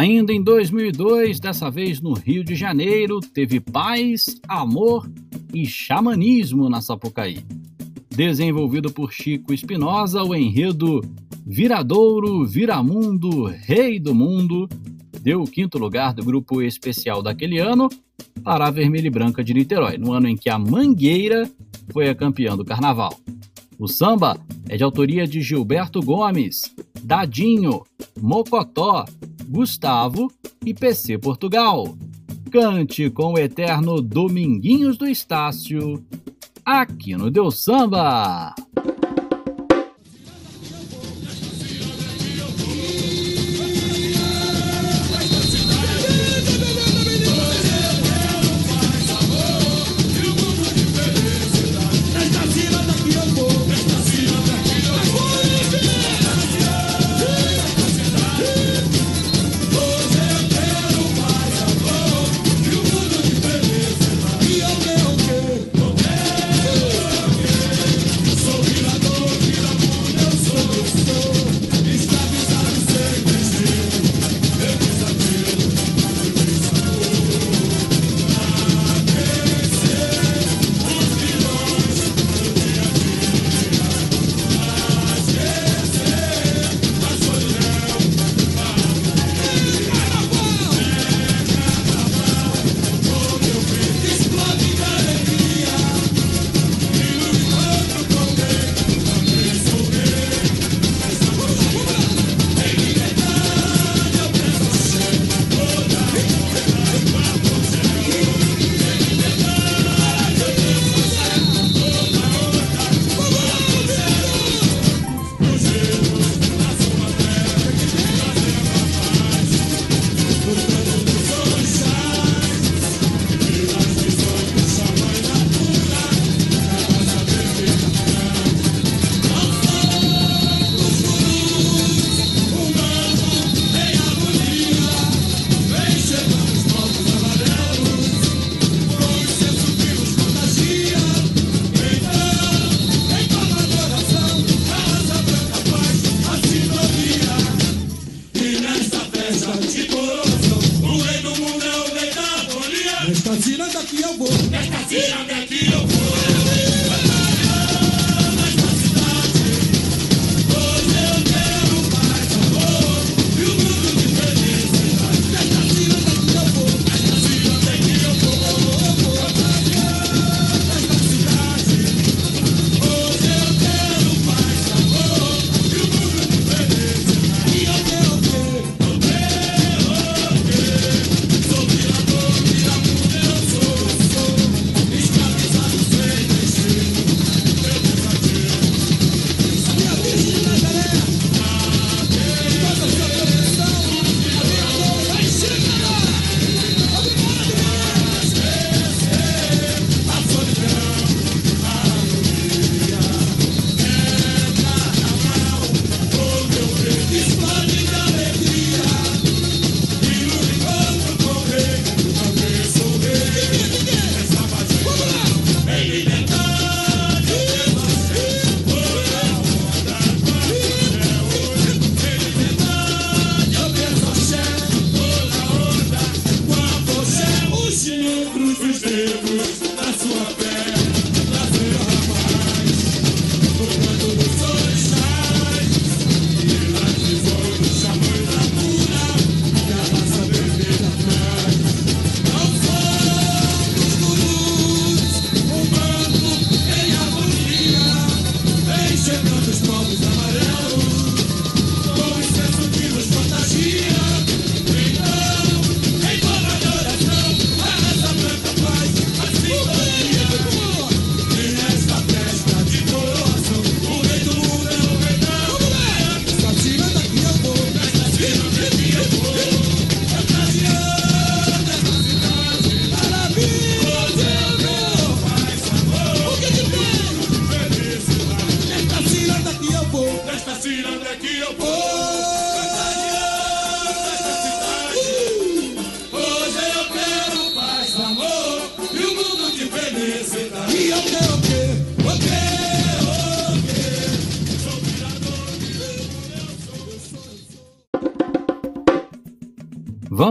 Ainda 0.00 0.32
em 0.32 0.42
2002, 0.42 1.38
dessa 1.40 1.70
vez 1.70 2.00
no 2.00 2.14
Rio 2.14 2.42
de 2.42 2.54
Janeiro, 2.54 3.20
teve 3.20 3.60
paz, 3.60 4.40
amor 4.48 5.06
e 5.52 5.66
xamanismo 5.66 6.70
na 6.70 6.80
Sapucaí. 6.80 7.44
Desenvolvido 8.08 8.90
por 8.90 9.12
Chico 9.12 9.52
Espinosa, 9.52 10.22
o 10.22 10.34
enredo 10.34 11.02
Viradouro, 11.46 12.46
Viramundo, 12.46 13.44
Rei 13.44 14.00
do 14.00 14.14
Mundo 14.14 14.66
deu 15.20 15.42
o 15.42 15.46
quinto 15.46 15.76
lugar 15.76 16.14
do 16.14 16.24
grupo 16.24 16.62
especial 16.62 17.22
daquele 17.22 17.58
ano 17.58 17.90
para 18.42 18.68
a 18.68 18.70
Vermelha 18.70 19.08
e 19.08 19.10
Branca 19.10 19.44
de 19.44 19.52
Niterói, 19.52 19.98
no 19.98 20.14
ano 20.14 20.28
em 20.28 20.34
que 20.34 20.48
a 20.48 20.58
Mangueira 20.58 21.46
foi 21.92 22.08
a 22.08 22.14
campeã 22.14 22.56
do 22.56 22.64
carnaval. 22.64 23.14
O 23.78 23.86
samba 23.86 24.40
é 24.66 24.78
de 24.78 24.82
autoria 24.82 25.26
de 25.26 25.42
Gilberto 25.42 26.00
Gomes, 26.00 26.74
Dadinho, 27.02 27.82
Mocotó, 28.18 29.04
Gustavo 29.50 30.30
e 30.64 30.72
PC 30.72 31.18
Portugal. 31.18 31.96
Cante 32.52 33.10
com 33.10 33.32
o 33.32 33.38
eterno 33.38 34.00
Dominguinhos 34.00 34.96
do 34.96 35.08
Estácio, 35.08 36.04
aqui 36.64 37.16
no 37.16 37.32
Deus 37.32 37.60
Samba. 37.60 38.54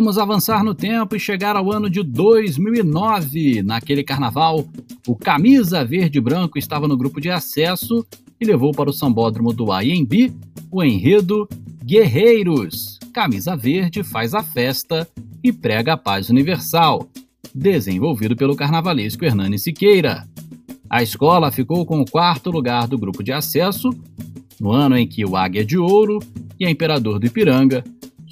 Vamos 0.09 0.17
avançar 0.17 0.63
no 0.63 0.73
tempo 0.73 1.15
e 1.15 1.19
chegar 1.19 1.55
ao 1.55 1.71
ano 1.71 1.87
de 1.87 2.01
2009. 2.01 3.61
Naquele 3.61 4.03
carnaval, 4.03 4.67
o 5.07 5.15
Camisa 5.15 5.85
Verde 5.85 6.17
e 6.17 6.21
Branco 6.21 6.57
estava 6.57 6.87
no 6.87 6.97
grupo 6.97 7.21
de 7.21 7.29
acesso 7.29 8.03
e 8.41 8.43
levou 8.43 8.71
para 8.71 8.89
o 8.89 8.93
sambódromo 8.93 9.53
do 9.53 9.67
IMB 9.71 10.33
o 10.71 10.83
enredo 10.83 11.47
Guerreiros. 11.85 12.97
Camisa 13.13 13.55
Verde 13.55 14.01
faz 14.01 14.33
a 14.33 14.41
festa 14.41 15.07
e 15.43 15.53
prega 15.53 15.93
a 15.93 15.97
paz 15.97 16.31
universal, 16.31 17.07
desenvolvido 17.53 18.35
pelo 18.35 18.55
carnavalesco 18.55 19.23
Hernani 19.23 19.59
Siqueira. 19.59 20.27
A 20.89 21.03
escola 21.03 21.51
ficou 21.51 21.85
com 21.85 22.01
o 22.01 22.09
quarto 22.09 22.49
lugar 22.49 22.87
do 22.87 22.97
grupo 22.97 23.23
de 23.23 23.31
acesso, 23.31 23.91
no 24.59 24.71
ano 24.71 24.97
em 24.97 25.07
que 25.07 25.23
o 25.23 25.37
Águia 25.37 25.63
de 25.63 25.77
Ouro 25.77 26.17
e 26.59 26.65
a 26.65 26.71
Imperador 26.71 27.19
do 27.19 27.27
Ipiranga 27.27 27.83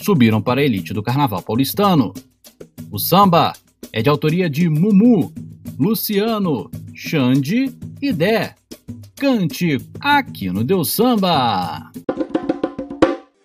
subiram 0.01 0.41
para 0.41 0.61
a 0.61 0.63
elite 0.63 0.93
do 0.93 1.03
carnaval 1.03 1.41
paulistano. 1.41 2.13
O 2.91 2.97
samba 2.97 3.53
é 3.91 4.01
de 4.01 4.09
autoria 4.09 4.49
de 4.49 4.69
Mumu, 4.69 5.33
Luciano, 5.77 6.69
Xande 6.93 7.71
e 8.01 8.11
Dé. 8.11 8.55
Cante 9.15 9.77
aqui 9.99 10.49
no 10.51 10.63
Deus 10.63 10.91
Samba. 10.91 11.91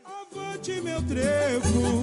Avante 0.05 0.81
meu 0.83 1.03
trevo, 1.03 2.02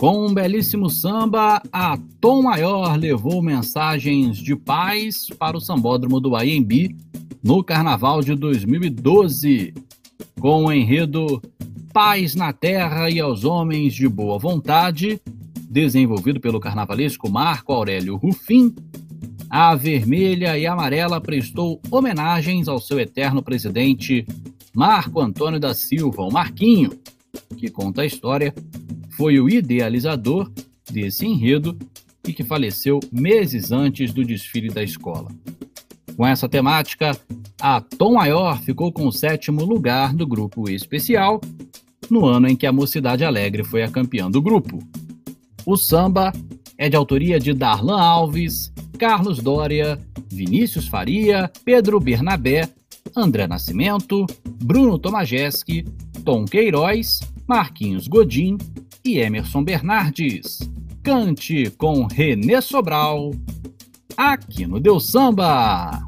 Com 0.00 0.28
um 0.28 0.32
belíssimo 0.32 0.88
samba, 0.88 1.62
a 1.70 1.98
Tom 2.22 2.40
Maior 2.40 2.96
levou 2.98 3.42
mensagens 3.42 4.38
de 4.38 4.56
paz 4.56 5.26
para 5.38 5.58
o 5.58 5.60
sambódromo 5.60 6.18
do 6.18 6.34
IMB 6.42 6.96
no 7.44 7.62
carnaval 7.62 8.22
de 8.22 8.34
2012. 8.34 9.74
Com 10.40 10.64
o 10.64 10.72
enredo 10.72 11.42
Paz 11.92 12.34
na 12.34 12.50
Terra 12.50 13.10
e 13.10 13.20
aos 13.20 13.44
Homens 13.44 13.92
de 13.92 14.08
Boa 14.08 14.38
Vontade, 14.38 15.20
desenvolvido 15.68 16.40
pelo 16.40 16.60
carnavalesco 16.60 17.30
Marco 17.30 17.70
Aurélio 17.70 18.16
Rufim, 18.16 18.74
a 19.50 19.74
Vermelha 19.74 20.56
e 20.56 20.66
Amarela 20.66 21.20
prestou 21.20 21.78
homenagens 21.90 22.68
ao 22.68 22.80
seu 22.80 22.98
eterno 22.98 23.42
presidente 23.42 24.26
Marco 24.74 25.20
Antônio 25.20 25.60
da 25.60 25.74
Silva, 25.74 26.22
o 26.22 26.32
Marquinho, 26.32 26.90
que 27.58 27.68
conta 27.68 28.00
a 28.00 28.06
história, 28.06 28.54
foi 29.20 29.38
o 29.38 29.50
idealizador 29.50 30.50
desse 30.90 31.26
enredo 31.26 31.76
e 32.26 32.32
que 32.32 32.42
faleceu 32.42 32.98
meses 33.12 33.70
antes 33.70 34.14
do 34.14 34.24
desfile 34.24 34.70
da 34.70 34.82
escola. 34.82 35.30
Com 36.16 36.26
essa 36.26 36.48
temática, 36.48 37.14
a 37.60 37.82
Tom 37.82 38.14
Maior 38.14 38.58
ficou 38.62 38.90
com 38.90 39.06
o 39.06 39.12
sétimo 39.12 39.62
lugar 39.62 40.14
do 40.14 40.26
grupo 40.26 40.70
especial, 40.70 41.38
no 42.08 42.24
ano 42.24 42.48
em 42.48 42.56
que 42.56 42.66
a 42.66 42.72
Mocidade 42.72 43.22
Alegre 43.22 43.62
foi 43.62 43.82
a 43.82 43.90
campeã 43.90 44.30
do 44.30 44.40
grupo. 44.40 44.78
O 45.66 45.76
samba 45.76 46.32
é 46.78 46.88
de 46.88 46.96
autoria 46.96 47.38
de 47.38 47.52
Darlan 47.52 48.00
Alves, 48.00 48.72
Carlos 48.98 49.38
Dória, 49.40 50.00
Vinícius 50.32 50.88
Faria, 50.88 51.52
Pedro 51.62 52.00
Bernabé, 52.00 52.70
André 53.14 53.46
Nascimento, 53.46 54.24
Bruno 54.64 54.98
Tomajeski, 54.98 55.84
Tom 56.24 56.46
Queiroz, 56.46 57.20
Marquinhos 57.46 58.08
Godin 58.08 58.56
e 59.04 59.18
Emerson 59.18 59.62
Bernardes. 59.62 60.58
Cante 61.02 61.70
com 61.78 62.06
Renê 62.06 62.60
Sobral. 62.60 63.32
aqui 64.16 64.66
no 64.66 64.78
Deus 64.78 65.10
Samba. 65.10 66.04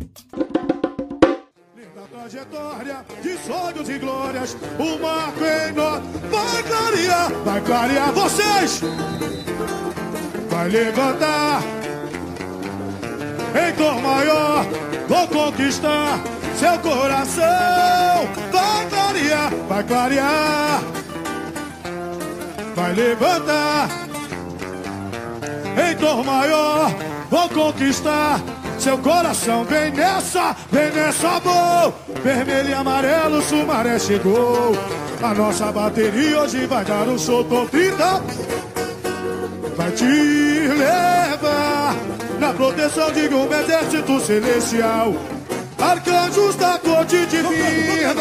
Linda 1.75 2.03
trajetória 2.11 3.05
de 3.23 3.37
sonhos 3.39 3.89
e 3.89 3.99
glórias, 3.99 4.57
o 4.79 4.99
marco 5.01 5.45
em 5.45 5.73
nós 5.73 6.03
vai 6.31 6.63
clarear, 6.63 7.33
vai 7.45 7.61
clarear 7.63 8.13
vocês, 8.13 8.81
vai 10.51 10.69
levantar 10.69 11.63
em 13.55 13.75
tom 13.77 14.01
maior, 14.01 14.67
vou 15.09 15.29
conquistar 15.29 16.23
seu 16.57 16.79
coração, 16.79 18.29
vai 18.53 18.89
clarear, 18.89 19.55
vai 19.69 19.85
clarear, 19.85 20.83
vai 22.75 22.93
levantar 22.95 23.89
em 25.91 25.97
tom 25.97 26.23
maior, 26.23 26.95
vou 27.31 27.49
conquistar 27.49 28.41
seu 28.79 28.99
coração. 28.99 29.65
Vem 29.65 29.93
nessa, 29.93 30.57
vem 30.71 30.91
nessa 30.91 31.37
amor. 31.37 31.95
Vermelho 32.23 32.71
e 32.71 32.75
amarelo, 32.75 33.41
Sumaré 33.43 33.99
chegou. 33.99 34.77
A 35.23 35.33
nossa 35.35 35.71
bateria 35.71 36.41
hoje 36.41 36.67
vai 36.67 36.85
dar 36.85 37.09
um 37.09 37.19
show 37.19 37.45
30. 37.45 38.23
Vai 39.77 39.91
te 39.93 40.05
levar 40.05 41.95
na 42.39 42.53
proteção 42.53 43.11
de 43.13 43.29
um 43.33 43.53
exército 43.53 44.21
celestial. 44.21 45.15
Arcanjos 45.83 46.55
da 46.55 46.79
corte 46.79 47.27
divina, 47.27 48.15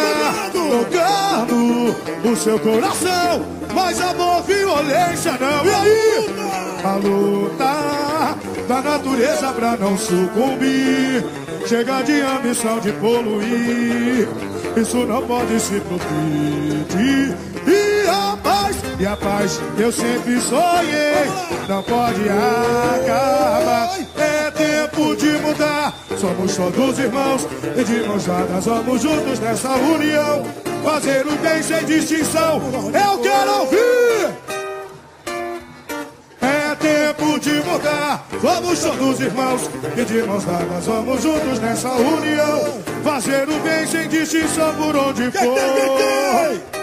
tocando 0.51 1.95
o 2.27 2.35
seu 2.35 2.57
coração. 2.57 3.45
Mas 3.71 4.01
amor, 4.01 4.41
violência 4.41 5.37
não. 5.39 5.63
E 5.63 5.69
aí? 5.69 6.27
A 6.83 6.95
luta 6.95 8.35
da 8.67 8.81
natureza 8.81 9.53
pra 9.53 9.77
não 9.77 9.95
sucumbir. 9.95 11.23
Chega 11.67 12.01
de 12.01 12.19
ambição 12.21 12.79
de 12.79 12.91
poluir. 12.93 14.27
Isso 14.75 15.05
não 15.05 15.21
pode 15.21 15.59
se 15.59 15.79
progredir. 15.81 17.37
E 17.67 18.07
a 18.09 18.35
paz, 18.37 18.75
e 18.99 19.05
a 19.05 19.15
paz 19.15 19.61
eu 19.77 19.91
sempre 19.91 20.41
sonhei, 20.41 21.29
não 21.69 21.83
pode 21.83 22.27
acabar. 22.27 23.99
É 24.91 24.93
tempo 24.93 25.15
de 25.15 25.31
mudar. 25.39 25.93
Somos 26.17 26.55
todos 26.55 26.99
irmãos 26.99 27.47
e 27.77 27.83
de 27.83 28.07
mãos 28.07 28.25
dadas 28.25 28.65
vamos 28.65 29.01
juntos 29.01 29.39
nessa 29.39 29.69
união. 29.69 30.43
Fazer 30.83 31.25
o 31.25 31.35
bem 31.37 31.63
sem 31.63 31.85
distinção. 31.85 32.61
Eu 32.87 33.19
quero 33.19 33.59
ouvir. 33.59 34.35
É 36.41 36.75
tempo 36.75 37.39
de 37.39 37.53
mudar. 37.63 38.25
Vamos 38.41 38.79
todos 38.79 39.19
irmãos 39.21 39.69
e 39.95 40.03
de 40.03 40.23
mãos 40.23 40.43
dadas 40.43 40.85
vamos 40.85 41.21
juntos 41.23 41.59
nessa 41.59 41.91
união. 41.91 42.81
Fazer 43.03 43.47
o 43.47 43.59
bem 43.59 43.87
sem 43.87 44.09
distinção 44.09 44.75
por 44.75 44.95
onde 44.95 45.31
for. 45.31 46.80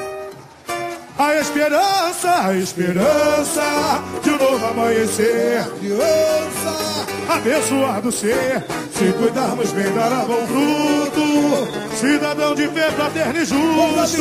A 1.19 1.35
esperança, 1.35 2.47
a 2.47 2.57
esperança 2.57 4.03
de 4.23 4.31
um 4.31 4.39
novo 4.39 4.67
amanhecer. 4.67 5.65
Criança, 5.81 7.07
abençoado 7.29 8.13
ser. 8.13 8.65
Se 8.93 9.13
cuidarmos 9.15 9.73
bem, 9.73 9.93
dará 9.95 10.25
bom 10.25 10.47
fruto. 10.47 11.97
Cidadão 11.97 12.55
de 12.55 12.69
fé 12.69 12.93
fraterno 12.93 13.37
e 13.37 13.45
justo. 13.45 14.17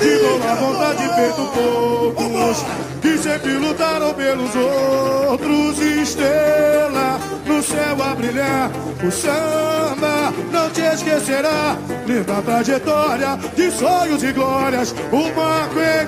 De 0.00 0.18
boa 0.18 0.54
vontade 0.56 1.08
feito 1.14 1.52
poucos. 1.54 2.64
Que 3.00 3.16
sempre 3.16 3.52
lutaram 3.52 4.12
pelos 4.14 4.50
outros. 4.56 5.78
Estrela 5.80 7.20
no 7.46 7.62
céu 7.62 8.02
a 8.02 8.14
brilhar. 8.14 8.70
O 9.04 9.10
samba 9.10 10.32
não 10.52 10.70
te 10.70 10.80
esquecerá. 10.80 11.76
Linda 12.06 12.42
trajetória 12.42 13.38
de 13.56 13.70
sonhos 13.70 14.22
e 14.22 14.32
glórias. 14.32 14.94
O 15.12 15.22
marco 15.34 15.78
em 15.78 16.07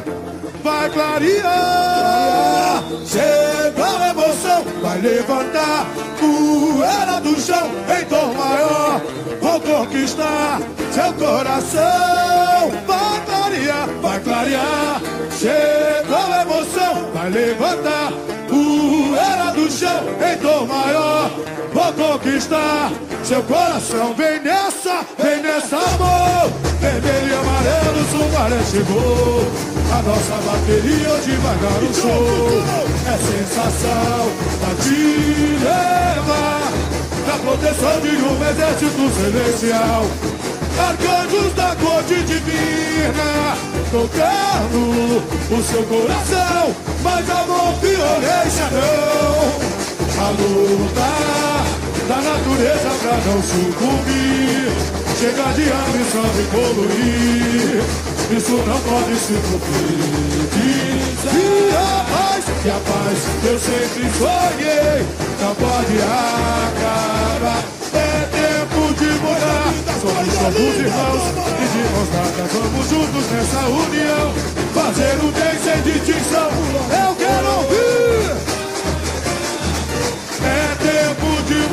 vai 0.62 0.90
clarear. 0.90 2.82
Chega 3.06 3.84
a 3.84 4.10
emoção, 4.10 4.64
vai 4.82 5.00
levantar 5.00 5.86
poeira 6.18 7.20
do 7.20 7.40
chão 7.40 7.70
em 7.98 8.04
tom 8.06 8.34
maior. 8.34 9.00
Vou 9.40 9.60
conquistar 9.60 10.60
seu 10.92 11.12
coração. 11.14 12.70
Vai 12.86 13.20
clarear, 13.26 13.88
vai 14.02 14.20
clarear. 14.20 15.00
Chega 15.38 16.16
a 16.16 16.42
emoção, 16.42 17.10
vai 17.14 17.30
levantar 17.30 18.12
poeira 18.48 19.52
do 19.54 19.70
chão 19.70 20.04
em 20.20 20.36
tom 20.38 20.66
maior. 20.66 21.30
Vou 21.72 21.92
conquistar 21.92 22.90
seu 23.22 23.42
coração. 23.44 24.14
Vem 24.14 24.40
nessa, 24.40 25.04
vem 25.18 25.42
nessa 25.42 25.76
amor. 25.76 26.50
Vermelho 26.80 27.28
e 27.28 27.34
amarelo, 27.34 28.04
Sumaré 28.10 28.62
chegou. 28.64 29.79
A 29.92 30.02
nossa 30.02 30.36
bateria 30.46 31.08
vai 31.42 31.56
dar 31.58 31.82
um 31.82 31.92
show. 31.92 32.62
É 33.06 33.16
sensação 33.18 34.30
pra 34.60 34.74
te 34.82 35.00
levar 35.64 36.72
na 37.26 37.36
proteção 37.38 38.00
de 38.00 38.16
um 38.22 38.36
exército 38.48 39.10
celestial. 39.20 40.06
Arcanjos 40.78 41.52
da 41.54 41.76
corte 41.76 42.14
divina, 42.22 43.56
tocando 43.90 45.22
o 45.50 45.62
seu 45.62 45.82
coração. 45.82 46.74
Mas 47.02 47.28
amor, 47.28 47.74
violência 47.80 48.68
não. 48.70 49.80
A 50.20 50.30
luta 50.30 51.10
da 52.08 52.16
natureza 52.16 52.90
pra 53.02 53.16
não 53.26 53.42
sucumbir. 53.42 55.09
Chega 55.20 55.52
de 55.52 55.64
ambição 55.64 56.22
de 56.34 56.42
poluir. 56.44 57.82
Isso 58.34 58.52
não 58.52 58.80
pode 58.80 59.14
se 59.16 59.34
cumprir. 59.34 60.00
E 61.26 61.76
a 61.76 62.04
paz, 62.08 62.44
e 62.64 62.70
a 62.70 62.80
paz 62.88 63.18
que 63.42 63.46
eu 63.46 63.58
sempre 63.58 64.08
sonhei, 64.16 65.06
não 65.42 65.54
pode 65.56 65.96
acabar. 66.00 67.62
É 67.92 68.28
tempo 68.32 68.94
de 68.94 69.10
mudar. 69.20 69.74
Somos 70.00 70.34
todos 70.38 70.76
irmãos 70.78 71.24
e 71.28 71.68
de 71.68 71.82
mãos 71.92 72.08
dadas 72.08 72.50
vamos 72.54 72.88
juntos 72.88 73.30
nessa 73.30 73.60
união. 73.68 74.32
Fazer 74.72 75.16
o 75.22 75.30
bem 75.32 75.58
sem 75.62 75.82
distinção. 75.82 76.50
Eu 76.88 77.14
quero 77.16 77.46
ouvir. 77.58 78.49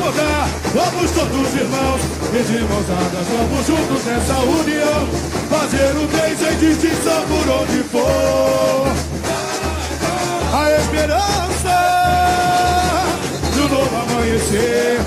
Vamos 0.08 1.10
todos 1.10 1.54
irmãos 1.54 2.00
e 2.32 2.42
de 2.42 2.64
mãos 2.64 2.86
dadas 2.86 3.26
vamos 3.28 3.66
juntos 3.66 4.04
nessa 4.06 4.38
união. 4.38 5.06
Fazer 5.50 5.90
o 5.96 6.08
bem 6.08 6.34
sem 6.34 6.56
distinção 6.56 7.22
por 7.28 7.46
onde 7.60 7.82
for. 7.84 8.86
A 10.54 10.70
esperança 10.80 11.76
do 13.54 13.68
novo 13.68 13.96
amanhecer. 13.96 14.98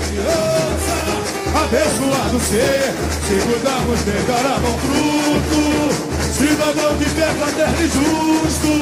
Abençoado 1.54 2.40
ser, 2.40 2.94
se 3.26 3.34
cuidarmos 3.46 4.00
bem, 4.02 4.24
dará 4.26 4.56
bom 4.60 4.78
fruto. 4.78 6.21
Cidadão 6.42 6.96
de 6.96 7.04
fé 7.04 7.28
fraterno 7.38 7.76
e 7.78 7.86
justo, 7.86 8.72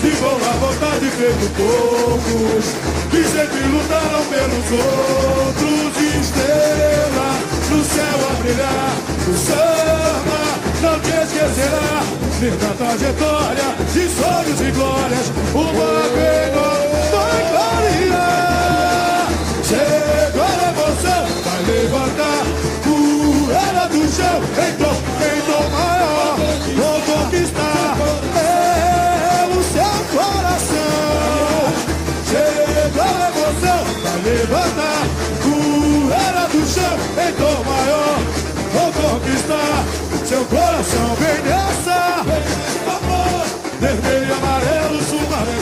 de 0.00 0.10
boa 0.16 0.52
vontade 0.54 1.10
feito 1.10 1.46
poucos, 1.54 2.64
que 3.10 3.22
sempre 3.22 3.60
lutaram 3.68 4.24
pelos 4.24 4.66
outros. 4.72 5.92
Estrela 6.20 7.28
no 7.68 7.84
céu 7.84 8.18
a 8.30 8.32
brilhar, 8.40 8.96
o 9.28 9.34
samba 9.36 10.42
não 10.80 10.96
te 11.00 11.10
esquecerá. 11.10 12.02
Linda 12.40 12.70
trajetória 12.78 13.68
de 13.92 14.08
sonhos 14.08 14.60
e 14.62 14.70
glórias, 14.72 15.26
uma 15.52 16.00
vez 16.16 16.48
vai 17.12 17.40
clarear. 18.08 19.28
Chegou 19.62 20.42
a 20.42 20.72
emoção, 20.72 21.24
vai 21.44 21.60
levantar 21.62 22.42
poeira 22.82 23.84
do 23.88 24.00
chão, 24.16 24.38
então, 24.56 24.94
então 25.36 25.62
maior, 25.70 25.95
maior, 37.44 38.18
vou 38.72 38.92
conquistar 38.92 39.84
seu 40.24 40.44
coração. 40.46 41.14
Vem 41.16 41.42
nessa, 41.42 42.24
vermelho 43.80 44.34
amarelo, 44.34 44.76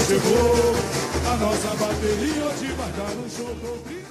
chegou. 0.06 0.74
A 1.26 1.36
nossa 1.36 1.68
bateria 1.76 2.44
hoje 2.44 2.66
vai 2.76 2.92
dar 2.92 3.10
um 3.18 3.28
show 3.28 3.56
com 3.60 3.78
30. 3.88 4.04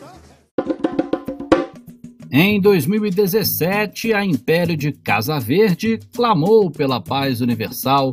Em 2.32 2.60
2017, 2.60 4.12
a 4.12 4.26
Império 4.26 4.76
de 4.76 4.92
Casa 4.92 5.40
Verde 5.40 6.00
clamou 6.14 6.72
pela 6.72 7.00
paz 7.00 7.42
universal 7.42 8.12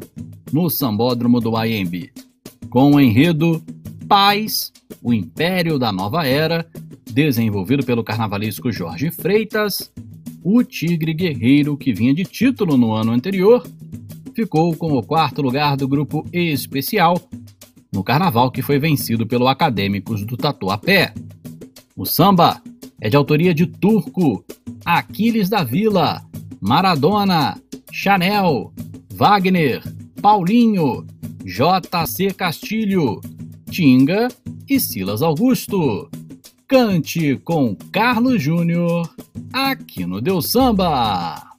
no 0.53 0.68
sambódromo 0.68 1.40
do 1.40 1.53
IMB. 1.64 2.11
Com 2.68 2.92
o 2.92 3.01
enredo 3.01 3.62
Paz, 4.07 4.72
o 5.03 5.14
Império 5.14 5.78
da 5.78 5.90
Nova 5.90 6.26
Era, 6.26 6.66
desenvolvido 7.13 7.85
pelo 7.85 8.05
carnavalesco 8.05 8.73
Jorge 8.73 9.11
Freitas, 9.11 9.93
o 10.43 10.63
Tigre 10.63 11.13
Guerreiro, 11.13 11.77
que 11.77 11.93
vinha 11.93 12.15
de 12.15 12.25
título 12.25 12.77
no 12.77 12.93
ano 12.93 13.13
anterior, 13.13 13.67
ficou 14.35 14.75
com 14.75 14.93
o 14.93 15.03
quarto 15.03 15.43
lugar 15.43 15.77
do 15.77 15.87
grupo 15.87 16.25
especial 16.33 17.21
no 17.93 18.05
carnaval 18.05 18.51
que 18.51 18.63
foi 18.63 18.79
vencido 18.79 19.27
pelo 19.27 19.49
Acadêmicos 19.49 20.25
do 20.25 20.37
Tatuapé. 20.37 21.13
O 21.97 22.07
samba 22.07 22.63
é 23.01 23.09
de 23.09 23.17
autoria 23.17 23.53
de 23.53 23.67
Turco, 23.67 24.45
Aquiles 24.85 25.49
da 25.49 25.65
Vila, 25.65 26.23
Maradona, 26.61 27.61
Chanel, 27.93 28.73
Wagner, 29.13 29.83
Paulinho, 30.23 31.07
J.C. 31.45 32.33
Castilho, 32.33 33.21
Tinga 33.71 34.29
e 34.69 34.79
Silas 34.79 35.23
Augusto. 35.23 36.09
Cante 36.71 37.37
com 37.39 37.75
Carlos 37.91 38.41
Júnior 38.41 39.12
aqui 39.53 40.07
no 40.07 40.21
Deus 40.21 40.53
Samba. 40.53 41.49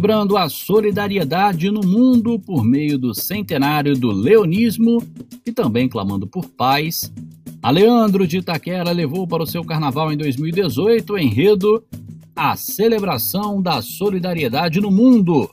Celebrando 0.00 0.38
a 0.38 0.48
solidariedade 0.48 1.70
no 1.70 1.82
mundo 1.82 2.38
por 2.38 2.64
meio 2.64 2.98
do 2.98 3.14
centenário 3.14 3.94
do 3.94 4.10
leonismo 4.10 5.02
e 5.44 5.52
também 5.52 5.90
clamando 5.90 6.26
por 6.26 6.46
paz, 6.48 7.12
a 7.62 7.70
Leandro 7.70 8.26
de 8.26 8.38
Itaquera 8.38 8.92
levou 8.92 9.28
para 9.28 9.42
o 9.42 9.46
seu 9.46 9.62
carnaval 9.62 10.10
em 10.10 10.16
2018 10.16 11.12
o 11.12 11.18
enredo 11.18 11.84
A 12.34 12.56
Celebração 12.56 13.60
da 13.60 13.82
Solidariedade 13.82 14.80
no 14.80 14.90
Mundo, 14.90 15.50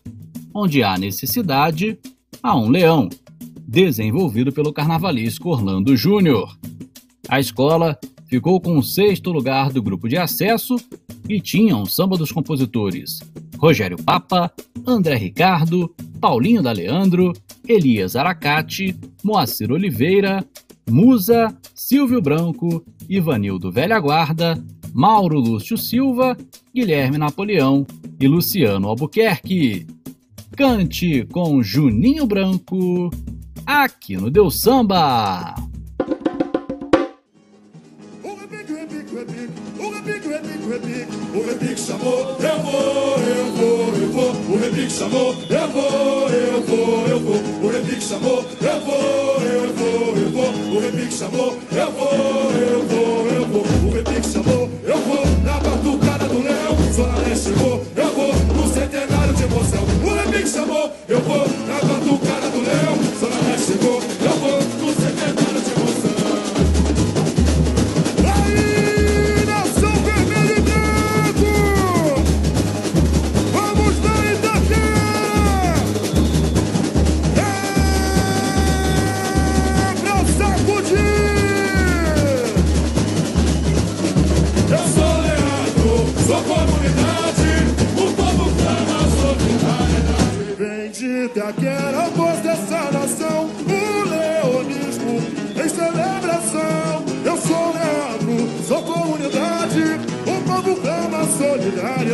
onde 0.53 0.81
há 0.81 0.97
necessidade, 0.97 1.99
há 2.41 2.57
um 2.57 2.69
leão, 2.69 3.09
desenvolvido 3.67 4.53
pelo 4.53 4.71
carnavalesco 4.71 5.49
Orlando 5.49 5.97
Júnior. 5.97 6.57
A 7.27 7.37
escola 7.37 7.99
ficou 8.27 8.61
com 8.61 8.77
o 8.77 8.83
sexto 8.83 9.29
lugar 9.29 9.73
do 9.73 9.83
grupo 9.83 10.07
de 10.07 10.15
acesso 10.15 10.77
e 11.27 11.41
tinha 11.41 11.75
um 11.75 11.85
samba 11.85 12.15
dos 12.15 12.31
compositores 12.31 13.19
Rogério 13.57 13.97
Papa, 13.97 14.51
André 14.85 15.15
Ricardo, 15.15 15.93
Paulinho 16.19 16.61
da 16.61 16.71
Leandro, 16.71 17.33
Elias 17.67 18.15
Aracati, 18.15 18.95
Moacir 19.23 19.71
Oliveira, 19.71 20.43
Musa, 20.89 21.55
Silvio 21.75 22.21
Branco, 22.21 22.83
Ivanildo 23.09 23.71
Velha 23.71 23.99
Guarda, 23.99 24.63
Mauro 24.93 25.39
Lúcio 25.39 25.77
Silva, 25.77 26.37
Guilherme 26.73 27.17
Napoleão 27.17 27.85
e 28.19 28.27
Luciano 28.27 28.87
Albuquerque. 28.87 29.85
Cante 30.55 31.25
com 31.31 31.61
Juninho 31.61 32.25
Branco, 32.25 33.11
aqui 33.65 34.17
no 34.17 34.31
Deus 34.31 34.59
Samba. 34.59 35.53
O 41.37 41.45
repique 41.45 41.79
chamou, 41.79 42.35
eu 42.39 42.59
vou, 42.63 43.19
eu 43.19 43.45
vou, 43.51 43.93
eu 43.95 44.11
vou. 44.11 44.31
O 44.55 44.57
repique 44.57 44.91
chamou, 44.91 45.35
eu 45.47 45.67
vou, 45.67 46.29
eu 46.29 46.61
vou, 46.63 47.07
eu 47.07 47.19
vou. 47.19 47.35
O 47.61 47.71
repique 47.71 48.03
chamou, 48.03 48.43
eu 48.59 48.81
vou, 48.81 49.41
eu 49.43 49.73
vou, 49.75 50.17
eu 50.17 50.29
vou. 50.31 50.75
O 50.75 50.79
repique 50.79 51.13
chamou, 51.13 51.55
eu 51.71 51.91
vou, 51.91 52.51
eu 52.53 52.81
vou, 52.87 53.27
eu 53.27 53.45
vou. 53.45 53.61
O 53.61 53.93
repique 53.93 54.27
chamou, 54.27 54.67
eu 54.83 54.97
vou. 54.97 55.27
Na 55.43 55.59
batucada 55.59 56.25
do 56.25 56.41
leão, 56.41 56.75
Zona 56.91 57.19
Leste 57.19 57.49
chegou, 57.49 57.85
eu 57.95 58.13
vou. 58.13 58.33
No 58.55 58.73
centenário 58.73 59.33
de 59.35 59.43
emoção. 59.43 59.83
O 60.03 60.15
repique 60.15 60.49
chamou, 60.49 60.91
eu 61.07 61.21
vou. 61.21 61.47
Na 61.67 61.75
batucada 61.87 62.46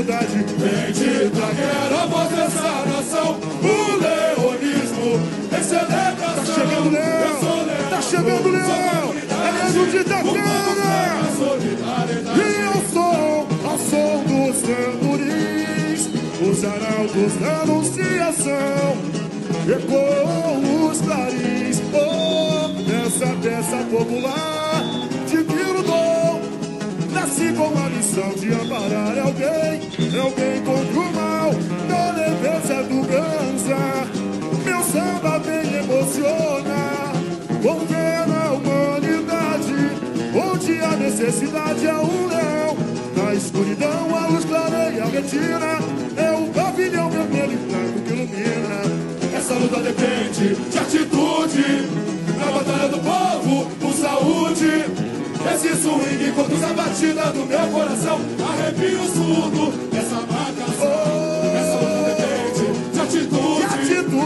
solidariedade. 0.04 0.45
Vem 0.58 0.91
de 0.91 1.26
Itaquera, 1.26 2.08
voz 2.08 2.30
dessa 2.30 2.86
nação, 2.86 3.39
o 3.62 3.95
leonismo 3.97 5.20
em 5.58 5.64
celebração. 5.64 6.36
Tá 6.36 6.45
chegando 6.45 6.89
Leão, 6.89 7.89
tá 7.89 8.01
chegando 8.01 8.49
Leão, 8.49 9.16
é 9.32 9.51
Leandro 9.51 9.91
de 9.91 9.97
Itaquera. 9.97 10.84
E 12.36 12.39
eu 12.66 12.78
sou 12.91 13.47
ao 13.70 13.78
som 13.78 14.24
dos 14.24 14.62
tamborins, 14.62 16.10
os 16.41 16.64
arautos 16.64 17.34
da 17.39 17.62
anunciação, 17.62 18.97
ecoam 19.68 20.89
os 20.89 21.01
clarins, 21.01 21.82
oh, 21.93 22.68
nessa 22.89 23.28
peça 23.41 23.78
popular, 23.89 24.83
com 27.51 27.78
a 27.78 27.89
missão 27.89 28.29
de 28.36 28.53
amparar 28.53 29.17
alguém, 29.20 29.82
alguém 30.20 30.61
contra 30.63 30.99
o 30.99 31.13
mal, 31.13 31.51
da 31.89 32.11
leveza 32.11 32.83
do 32.83 33.01
ganza, 33.05 34.07
meu 34.63 34.83
samba 34.83 35.39
bem 35.39 35.79
emociona, 35.79 37.11
convém 37.61 38.28
na 38.28 38.51
humanidade, 38.53 39.75
onde 40.33 40.79
a 40.79 40.95
necessidade 40.95 41.86
é 41.86 41.93
um 41.93 42.28
leão. 42.28 42.78
Na 43.15 43.33
escuridão 43.36 44.15
a 44.15 44.28
luz 44.28 44.45
clareia 44.45 45.03
a 45.03 45.07
retina, 45.07 45.79
é 46.15 46.32
o 46.32 46.47
pavilhão 46.53 47.09
vermelho 47.09 47.53
e 47.53 47.57
branco 47.57 47.99
que 48.05 48.13
ilumina. 48.13 49.37
Essa 49.37 49.53
luta 49.55 49.79
depende 49.82 50.55
de 50.55 50.78
atitude, 50.78 51.87
na 52.37 52.51
batalha 52.51 52.89
do 52.89 52.99
povo, 52.99 53.70
por 53.79 53.93
saúde. 53.93 54.92
Esse 55.51 55.75
swing 55.75 56.32
conduz 56.36 56.63
a 56.63 56.74
batida 56.74 57.25
do 57.32 57.45
meu 57.45 57.67
coração, 57.67 58.20
arrepio 58.47 59.03
surdo 59.07 59.71
dessa 59.91 60.15
marcação. 60.15 61.13
Essa 61.59 61.78
luta 61.79 62.15
depende 62.15 62.91
de 62.91 62.99
atitude, 62.99 63.57
de 63.57 63.63
atitude. 63.63 64.24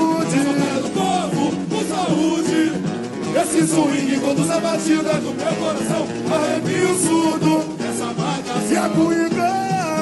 Do 0.81 0.89
povo, 0.94 1.52
por 1.69 1.84
saúde. 1.84 2.88
Esse 3.35 3.68
swing 3.68 4.19
conduz 4.19 4.49
a 4.49 4.60
batida 4.60 5.14
do 5.14 5.34
meu 5.35 5.56
coração 5.57 6.07
Arrepio 6.31 6.95
surdo 6.98 7.77
dessa 7.77 8.06
marcação 8.06 8.72
E 8.72 8.76
a 8.76 8.89
cuíca, 8.89 9.48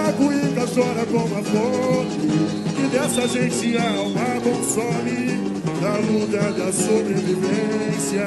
a 0.08 0.14
cuíca 0.14 0.68
chora 0.74 1.06
como 1.06 1.38
a 1.38 1.44
fome 1.44 2.74
Que 2.76 2.88
dessa 2.88 3.28
gente 3.28 3.78
a 3.78 3.90
alma 3.98 4.40
consome 4.42 5.65
Na 5.86 5.98
luta 5.98 6.52
da 6.52 6.74
sobrevivência. 6.74 8.26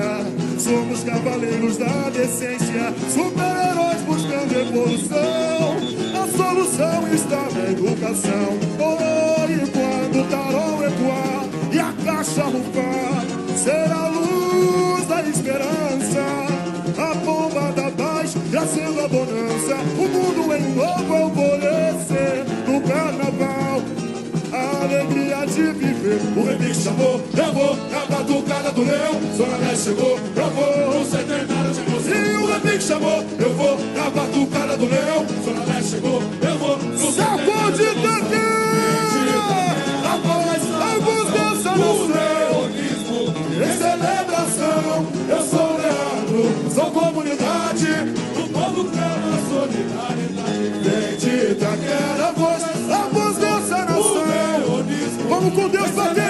Somos 0.57 1.03
cavaleiros 1.03 1.77
da 1.77 2.09
decência. 2.09 2.95
Super-heróis 3.11 4.01
buscando 4.03 4.61
evolução. 4.61 5.77
A 6.15 6.29
solução 6.37 7.13
está 7.13 7.49
na 7.53 7.71
educação. 7.73 8.57
Oh, 8.79 9.51
e 9.51 9.59
quando 9.71 10.21
o 10.21 10.25
tarol 10.31 10.85
ecoar 10.85 11.47
E 11.73 11.79
a 11.81 11.93
caixa 12.05 12.45
rufar 12.45 13.27
Será 13.57 14.05
a 14.05 14.09
luz 14.09 15.05
da 15.09 15.23
esperança, 15.23 16.25
a 16.97 17.15
bomba 17.15 17.73
da 17.73 17.91
paz 17.91 18.37
trazendo 18.53 19.01
a 19.01 19.09
bonança, 19.09 19.75
o 19.99 20.09
mundo 20.09 20.55
em 20.55 20.75
novo 20.77 21.13
alvorecer 21.13 22.45
no 22.69 22.81
carnaval. 22.83 23.98
A 24.79 24.85
alegria 24.85 25.45
de 25.47 25.73
viver, 25.73 26.21
o 26.37 26.45
remix 26.45 26.77
chamou, 26.79 27.21
eu 27.37 27.53
vou 27.53 27.77
na 27.91 28.07
batucada 28.07 28.71
do 28.71 28.85
leão, 28.85 29.21
Zona 29.37 29.57
Leste 29.57 29.85
chegou, 29.85 30.19
eu 30.37 30.51
vou 30.51 30.99
no 30.99 31.05
centenário 31.05 31.73
de 31.73 31.81
você. 31.91 32.15
E 32.15 32.37
o 32.37 32.47
remix 32.47 32.85
chamou, 32.85 33.25
eu 33.39 33.55
vou 33.55 33.77
na 33.95 34.11
batucada 34.11 34.77
do 34.77 34.87
leão, 34.87 35.27
Zona 35.45 35.65
Leste 35.65 35.91
chegou, 35.91 36.23
eu 36.23 36.59
vou 36.59 36.77
no 36.79 36.97
centenário 36.97 37.73
de 37.73 37.85
você. 37.85 38.59
A 40.05 40.17
voz, 40.17 40.63
a 40.81 40.99
voz 41.01 41.29
dessa 41.33 41.71
nação 41.77 42.39
em 43.59 43.73
celebração. 43.77 45.07
Eu 45.29 45.43
sou 45.43 45.77
Leandro, 45.77 46.71
sou 46.73 46.91
comunidade, 46.93 47.89
o 48.37 48.49
povo 48.49 48.85
clama 48.85 49.39
solidariedade. 49.49 50.67
Vem 50.83 51.17
de 51.17 51.53
Itaquera, 51.53 52.29
a 52.29 52.33
Deus, 55.71 55.91
bateria! 55.91 56.28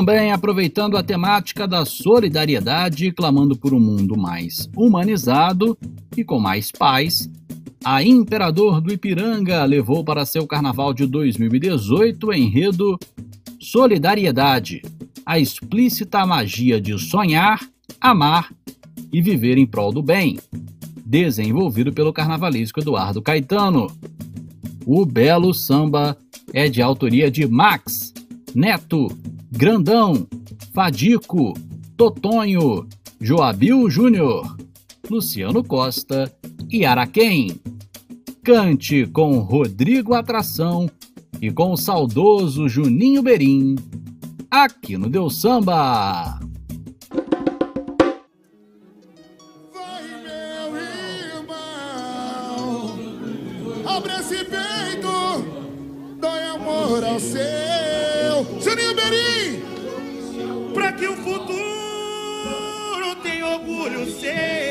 Também 0.00 0.32
aproveitando 0.32 0.96
a 0.96 1.02
temática 1.02 1.68
da 1.68 1.84
solidariedade, 1.84 3.12
clamando 3.12 3.54
por 3.54 3.74
um 3.74 3.78
mundo 3.78 4.16
mais 4.16 4.66
humanizado 4.74 5.76
e 6.16 6.24
com 6.24 6.40
mais 6.40 6.72
paz, 6.72 7.30
a 7.84 8.02
Imperador 8.02 8.80
do 8.80 8.90
Ipiranga 8.90 9.62
levou 9.66 10.02
para 10.02 10.24
seu 10.24 10.46
carnaval 10.46 10.94
de 10.94 11.04
2018 11.04 12.28
o 12.28 12.32
enredo 12.32 12.98
Solidariedade, 13.60 14.80
a 15.26 15.38
explícita 15.38 16.24
magia 16.24 16.80
de 16.80 16.98
sonhar, 16.98 17.60
amar 18.00 18.50
e 19.12 19.20
viver 19.20 19.58
em 19.58 19.66
prol 19.66 19.92
do 19.92 20.02
bem, 20.02 20.38
desenvolvido 21.04 21.92
pelo 21.92 22.10
carnavalesco 22.10 22.80
Eduardo 22.80 23.20
Caetano. 23.20 23.86
O 24.86 25.04
belo 25.04 25.52
samba 25.52 26.16
é 26.54 26.70
de 26.70 26.80
autoria 26.80 27.30
de 27.30 27.46
Max, 27.46 28.14
Neto, 28.54 29.08
Grandão, 29.50 30.26
Fadico, 30.72 31.54
Totonho, 31.96 32.86
Joabil 33.20 33.90
Júnior, 33.90 34.56
Luciano 35.10 35.62
Costa 35.64 36.32
e 36.70 36.86
Araquém. 36.86 37.60
Cante 38.42 39.06
com 39.06 39.38
Rodrigo 39.40 40.14
Atração 40.14 40.88
e 41.42 41.50
com 41.50 41.72
o 41.72 41.76
saudoso 41.76 42.68
Juninho 42.68 43.22
Berim, 43.22 43.76
aqui 44.50 44.96
no 44.96 45.10
Deus 45.10 45.40
Samba. 45.40 46.38
say. 64.20 64.69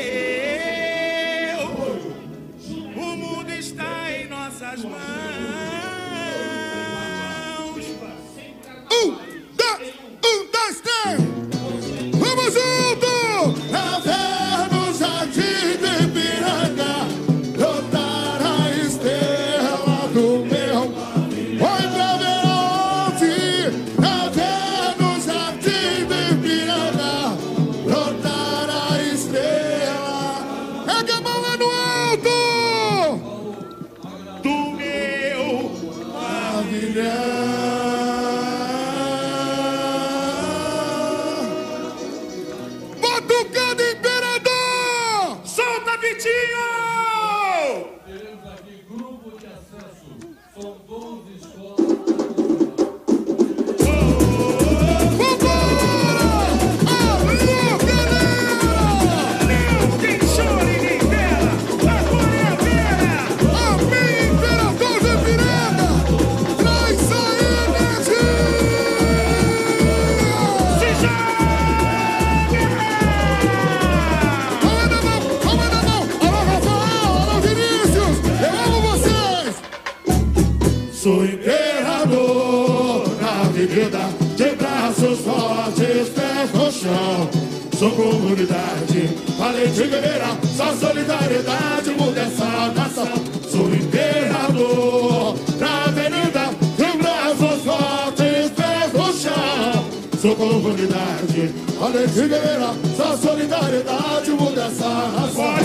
Comunidade, 100.60 101.54
valente 101.78 102.28
guerreira, 102.28 102.74
só 102.94 103.16
solidariedade 103.16 104.30
muda 104.32 104.66
essa 104.66 104.88
nação. 105.08 105.59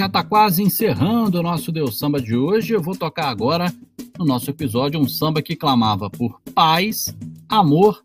Já 0.00 0.06
está 0.06 0.24
quase 0.24 0.62
encerrando 0.62 1.38
o 1.38 1.42
nosso 1.42 1.70
Deus 1.70 1.98
Samba 1.98 2.22
de 2.22 2.34
hoje. 2.34 2.72
Eu 2.72 2.80
vou 2.80 2.96
tocar 2.96 3.28
agora, 3.28 3.70
no 4.18 4.24
nosso 4.24 4.48
episódio, 4.48 4.98
um 4.98 5.06
samba 5.06 5.42
que 5.42 5.54
clamava 5.54 6.08
por 6.08 6.40
paz, 6.54 7.14
amor 7.46 8.02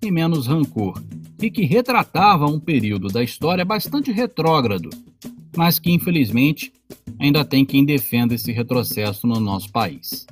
e 0.00 0.10
menos 0.10 0.46
rancor, 0.46 0.98
e 1.38 1.50
que 1.50 1.66
retratava 1.66 2.46
um 2.46 2.58
período 2.58 3.08
da 3.08 3.22
história 3.22 3.62
bastante 3.62 4.10
retrógrado, 4.10 4.88
mas 5.54 5.78
que 5.78 5.92
infelizmente 5.92 6.72
ainda 7.18 7.44
tem 7.44 7.62
quem 7.62 7.84
defenda 7.84 8.34
esse 8.34 8.50
retrocesso 8.50 9.26
no 9.26 9.38
nosso 9.38 9.70
país. 9.70 10.26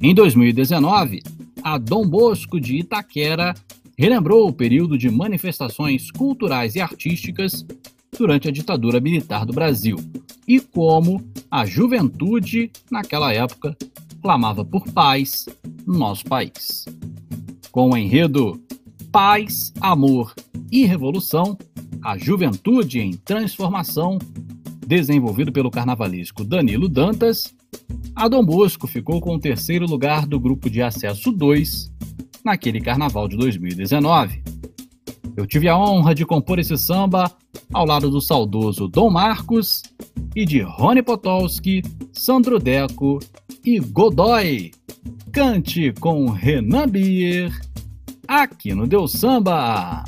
Em 0.00 0.12
2019, 0.12 1.22
a 1.62 1.78
Dom 1.78 2.04
Bosco 2.04 2.58
de 2.58 2.78
Itaquera 2.78 3.54
relembrou 3.96 4.48
o 4.48 4.52
período 4.52 4.98
de 4.98 5.08
manifestações 5.08 6.10
culturais 6.10 6.74
e 6.74 6.80
artísticas 6.80 7.64
durante 8.16 8.48
a 8.48 8.52
ditadura 8.52 9.00
militar 9.00 9.46
do 9.46 9.52
Brasil 9.52 9.96
e 10.46 10.60
como 10.60 11.24
a 11.50 11.64
juventude, 11.64 12.70
naquela 12.90 13.32
época, 13.32 13.76
clamava 14.20 14.64
por 14.64 14.84
paz 14.92 15.48
no 15.86 15.98
nosso 15.98 16.24
país. 16.24 16.84
Com 17.70 17.90
o 17.90 17.96
enredo 17.96 18.60
Paz, 19.10 19.72
Amor 19.80 20.34
e 20.70 20.84
Revolução, 20.84 21.56
a 22.02 22.18
Juventude 22.18 23.00
em 23.00 23.12
Transformação, 23.12 24.18
desenvolvido 24.86 25.52
pelo 25.52 25.70
carnavalesco 25.70 26.44
Danilo 26.44 26.88
Dantas, 26.88 27.54
a 28.14 28.28
Dom 28.28 28.44
Bosco 28.44 28.86
ficou 28.86 29.20
com 29.20 29.34
o 29.36 29.40
terceiro 29.40 29.86
lugar 29.86 30.26
do 30.26 30.38
grupo 30.38 30.68
de 30.68 30.82
acesso 30.82 31.32
2 31.32 31.92
naquele 32.44 32.80
carnaval 32.80 33.26
de 33.26 33.36
2019. 33.36 34.42
Eu 35.36 35.46
tive 35.46 35.68
a 35.68 35.78
honra 35.78 36.14
de 36.14 36.26
compor 36.26 36.58
esse 36.58 36.76
samba 36.76 37.30
ao 37.72 37.86
lado 37.86 38.10
do 38.10 38.20
saudoso 38.20 38.86
Dom 38.86 39.10
Marcos 39.10 39.82
e 40.36 40.44
de 40.44 40.60
Rony 40.60 41.02
Potolsky, 41.02 41.82
Sandro 42.12 42.58
Deco 42.58 43.18
e 43.64 43.78
Godoy. 43.78 44.72
Cante 45.32 45.92
com 45.98 46.28
Renan 46.28 46.86
Bier, 46.86 47.50
aqui 48.28 48.74
no 48.74 48.86
Deus 48.86 49.12
Samba. 49.12 50.04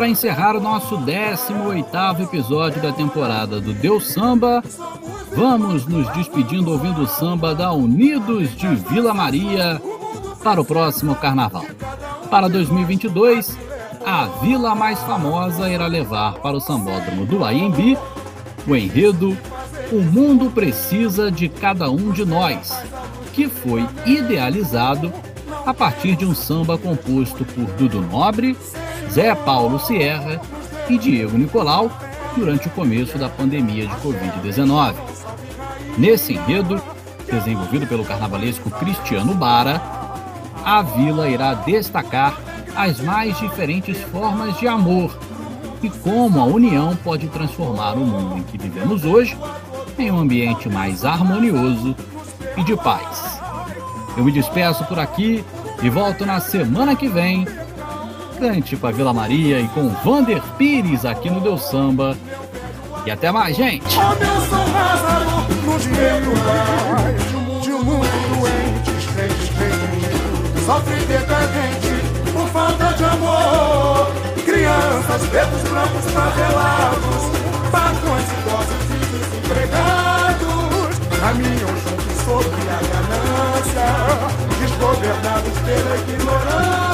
Para 0.00 0.08
encerrar 0.08 0.56
o 0.56 0.60
nosso 0.62 0.96
18º 0.96 2.22
episódio 2.22 2.80
da 2.80 2.90
temporada 2.90 3.60
do 3.60 3.74
Deus 3.74 4.10
Samba, 4.10 4.64
vamos 5.36 5.84
nos 5.84 6.08
despedindo 6.14 6.72
ouvindo 6.72 7.02
o 7.02 7.06
samba 7.06 7.54
da 7.54 7.70
Unidos 7.70 8.56
de 8.56 8.66
Vila 8.76 9.12
Maria 9.12 9.78
para 10.42 10.58
o 10.58 10.64
próximo 10.64 11.14
carnaval. 11.14 11.66
Para 12.30 12.48
2022, 12.48 13.54
a 14.06 14.24
vila 14.40 14.74
mais 14.74 14.98
famosa 15.00 15.68
irá 15.68 15.86
levar 15.86 16.32
para 16.36 16.56
o 16.56 16.60
sambódromo 16.62 17.26
do 17.26 17.44
AMB 17.44 17.98
o 18.66 18.74
enredo 18.74 19.36
O 19.92 19.96
Mundo 19.96 20.50
Precisa 20.50 21.30
de 21.30 21.46
Cada 21.46 21.90
Um 21.90 22.10
de 22.10 22.24
Nós, 22.24 22.72
que 23.34 23.48
foi 23.48 23.86
idealizado 24.06 25.12
a 25.66 25.74
partir 25.74 26.16
de 26.16 26.24
um 26.24 26.34
samba 26.34 26.78
composto 26.78 27.44
por 27.44 27.66
Dudu 27.74 28.00
Nobre, 28.00 28.56
Zé 29.12 29.34
Paulo 29.34 29.78
Sierra 29.78 30.40
e 30.88 30.96
Diego 30.96 31.36
Nicolau 31.36 31.90
durante 32.36 32.68
o 32.68 32.70
começo 32.70 33.18
da 33.18 33.28
pandemia 33.28 33.86
de 33.86 33.94
Covid-19. 33.96 34.94
Nesse 35.98 36.34
enredo, 36.34 36.80
desenvolvido 37.30 37.86
pelo 37.86 38.04
carnavalesco 38.04 38.70
Cristiano 38.70 39.34
Bara, 39.34 39.80
a 40.64 40.82
vila 40.82 41.28
irá 41.28 41.54
destacar 41.54 42.38
as 42.76 43.00
mais 43.00 43.36
diferentes 43.38 43.98
formas 43.98 44.56
de 44.58 44.68
amor 44.68 45.18
e 45.82 45.88
como 45.88 46.40
a 46.40 46.44
união 46.44 46.94
pode 46.96 47.26
transformar 47.28 47.94
o 47.94 48.06
mundo 48.06 48.38
em 48.38 48.42
que 48.42 48.58
vivemos 48.58 49.04
hoje 49.04 49.36
em 49.98 50.10
um 50.10 50.18
ambiente 50.18 50.68
mais 50.68 51.04
harmonioso 51.04 51.96
e 52.56 52.62
de 52.62 52.76
paz. 52.76 53.40
Eu 54.16 54.24
me 54.24 54.32
despeço 54.32 54.84
por 54.84 54.98
aqui 54.98 55.44
e 55.82 55.88
volto 55.88 56.26
na 56.26 56.40
semana 56.40 56.94
que 56.94 57.08
vem. 57.08 57.46
Cante 58.40 58.74
para 58.74 58.90
Vila 58.90 59.12
Maria 59.12 59.60
e 59.60 59.68
com 59.68 59.90
Vander 60.02 60.40
Pires 60.56 61.04
aqui 61.04 61.28
no 61.28 61.42
Deus 61.42 61.62
Samba. 61.68 62.16
E 63.04 63.10
até 63.10 63.30
mais, 63.30 63.54
gente! 63.54 63.84
Sofre 70.64 70.96
decadente 71.04 72.32
por 72.32 72.48
falta 72.48 72.94
de 72.94 73.04
amor. 73.04 74.10
Crianças, 74.46 75.28
pretos, 75.28 75.62
brancos, 75.68 76.10
favelados, 76.12 77.22
patrões, 77.70 78.24
idosos 78.40 78.88
e 78.88 78.98
desempregados 79.18 80.30
caminham 81.20 81.68
juntos 81.68 82.16
sobre 82.24 82.62
a 82.70 82.80
ganância, 82.88 83.88
desgovernados 84.60 85.58
pela 85.58 85.94
ignorância. 85.98 86.90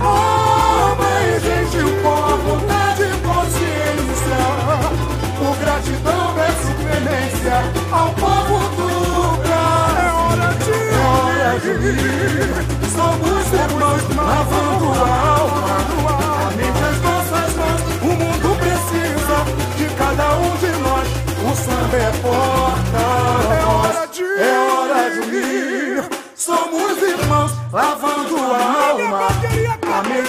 Oh, 0.00 0.94
mãe, 0.96 1.40
gentil, 1.40 1.88
boa 2.02 2.36
vontade 2.36 3.02
e 3.02 3.04
consciência. 3.26 4.40
Por 5.38 5.56
gratidão, 5.56 6.34
peço 6.34 6.70
clemência 6.74 7.56
ao 7.92 8.08
povo 8.14 8.58
do 8.76 8.88
Brasil. 9.42 9.94
É 9.98 10.08
hora 10.12 10.48
de, 10.54 10.72
é 10.72 10.98
hora 11.06 11.50
de 11.60 11.68
ir. 12.70 12.73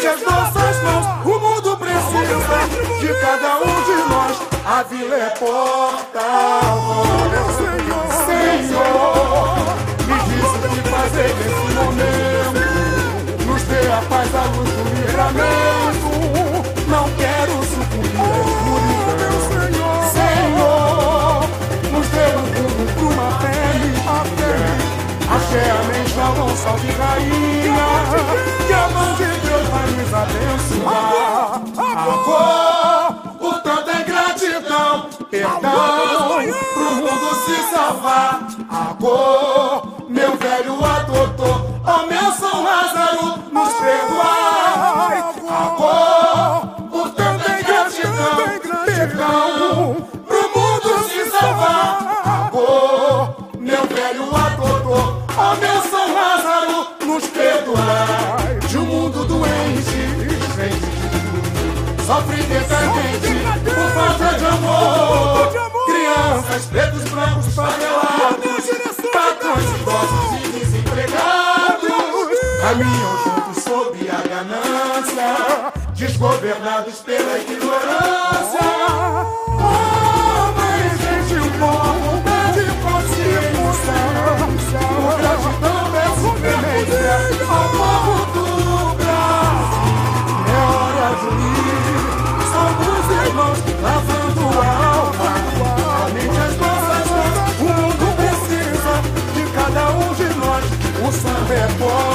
A 0.06 0.12
as 0.12 0.22
nossas 0.22 0.84
mãos. 0.84 1.06
O 1.26 1.40
mundo 1.40 1.78
precisa 1.78 2.60
de 3.00 3.08
cada 3.22 3.58
um 3.58 3.84
de 3.86 3.96
nós. 4.08 4.38
A 4.64 4.84
vila 4.84 5.16
é 5.16 5.30
porta. 5.32 6.22
Senhor, 8.28 9.58
me 10.06 10.18
diz 10.26 10.46
o 10.46 10.70
que 10.70 10.82
fazer 10.90 11.32
nesse 11.36 11.68
momento. 11.74 12.62
Nos 13.48 13.64
dê 13.64 13.82
a 13.92 14.02
paz, 14.08 14.36
a 14.36 14.44
luz 14.56 14.70
do 14.70 14.84
livramento. 15.02 16.10
Não 16.88 17.10
quero 17.18 17.54
sucumbir 17.64 18.16
à. 18.16 18.76
Senhor, 20.14 21.42
nos 21.92 22.08
dê 22.10 22.28
um 22.38 22.46
rumo 22.54 22.86
pra 22.94 23.06
uma 23.08 23.30
fé. 23.40 23.56
Axé, 25.36 25.64
amém, 25.72 26.06
salve 26.56 26.92
rainha. 26.92 27.88
Que 28.68 28.74
a 28.74 28.88
mão 28.90 29.16
de 29.16 29.35
nos 29.92 30.14
abençoar. 30.14 31.62
Amor, 31.78 33.14
por 33.40 33.62
tanta 33.62 34.02
ingratidão, 34.02 35.08
perdão, 35.30 35.62
pro 36.74 36.96
mundo 36.96 37.36
se 37.46 37.56
salvar. 37.74 38.48
Amor, 38.70 40.10
meu 40.10 40.36
velho 40.38 40.86
adotor, 40.86 41.66
ó 41.86 42.06
meu 42.06 42.32
São 42.34 42.64
Lázaro, 42.64 43.40
nos 43.52 43.74
perdoar. 43.74 44.45
Caminham 72.66 73.14
juntos 73.24 73.62
sob 73.64 73.94
a 74.10 74.18
ganância, 74.28 75.72
desgovernados 75.94 76.96
pela 77.02 77.38
ignorância. 77.38 78.60
Homens, 79.62 80.98
gente, 81.00 81.36
o 81.36 81.52
povo 81.60 82.10
de 82.56 82.66
consciência. 82.82 83.98
O 84.82 85.14
gratidão 85.16 85.86
é 85.96 86.10
submetência 86.18 87.46
ao 87.48 87.66
povo 87.70 88.16
do 88.34 88.48
Brasil. 88.96 90.02
É 90.50 90.58
hora 90.74 91.08
de 91.20 91.26
unir, 91.28 92.02
somos 92.50 93.06
irmãos, 93.28 93.60
lavando 93.84 94.44
a 94.60 94.66
alma. 94.96 95.32
Além 96.02 96.34
as 96.34 96.54
nossas 96.58 97.06
mãos, 97.12 97.38
o 97.60 97.64
mundo 97.64 98.06
precisa 98.16 98.94
de 99.36 99.44
cada 99.54 99.84
um 99.92 100.10
de 100.16 100.28
nós. 100.40 100.66
O 101.08 101.12
samba 101.12 101.54
é 101.54 101.68
bom. 101.78 102.15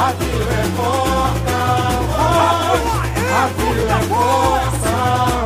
A 0.00 0.12
vila 0.12 0.52
é 0.52 0.64
força. 0.76 1.58
a 3.34 3.46
vila 3.56 3.92
é. 4.08 5.37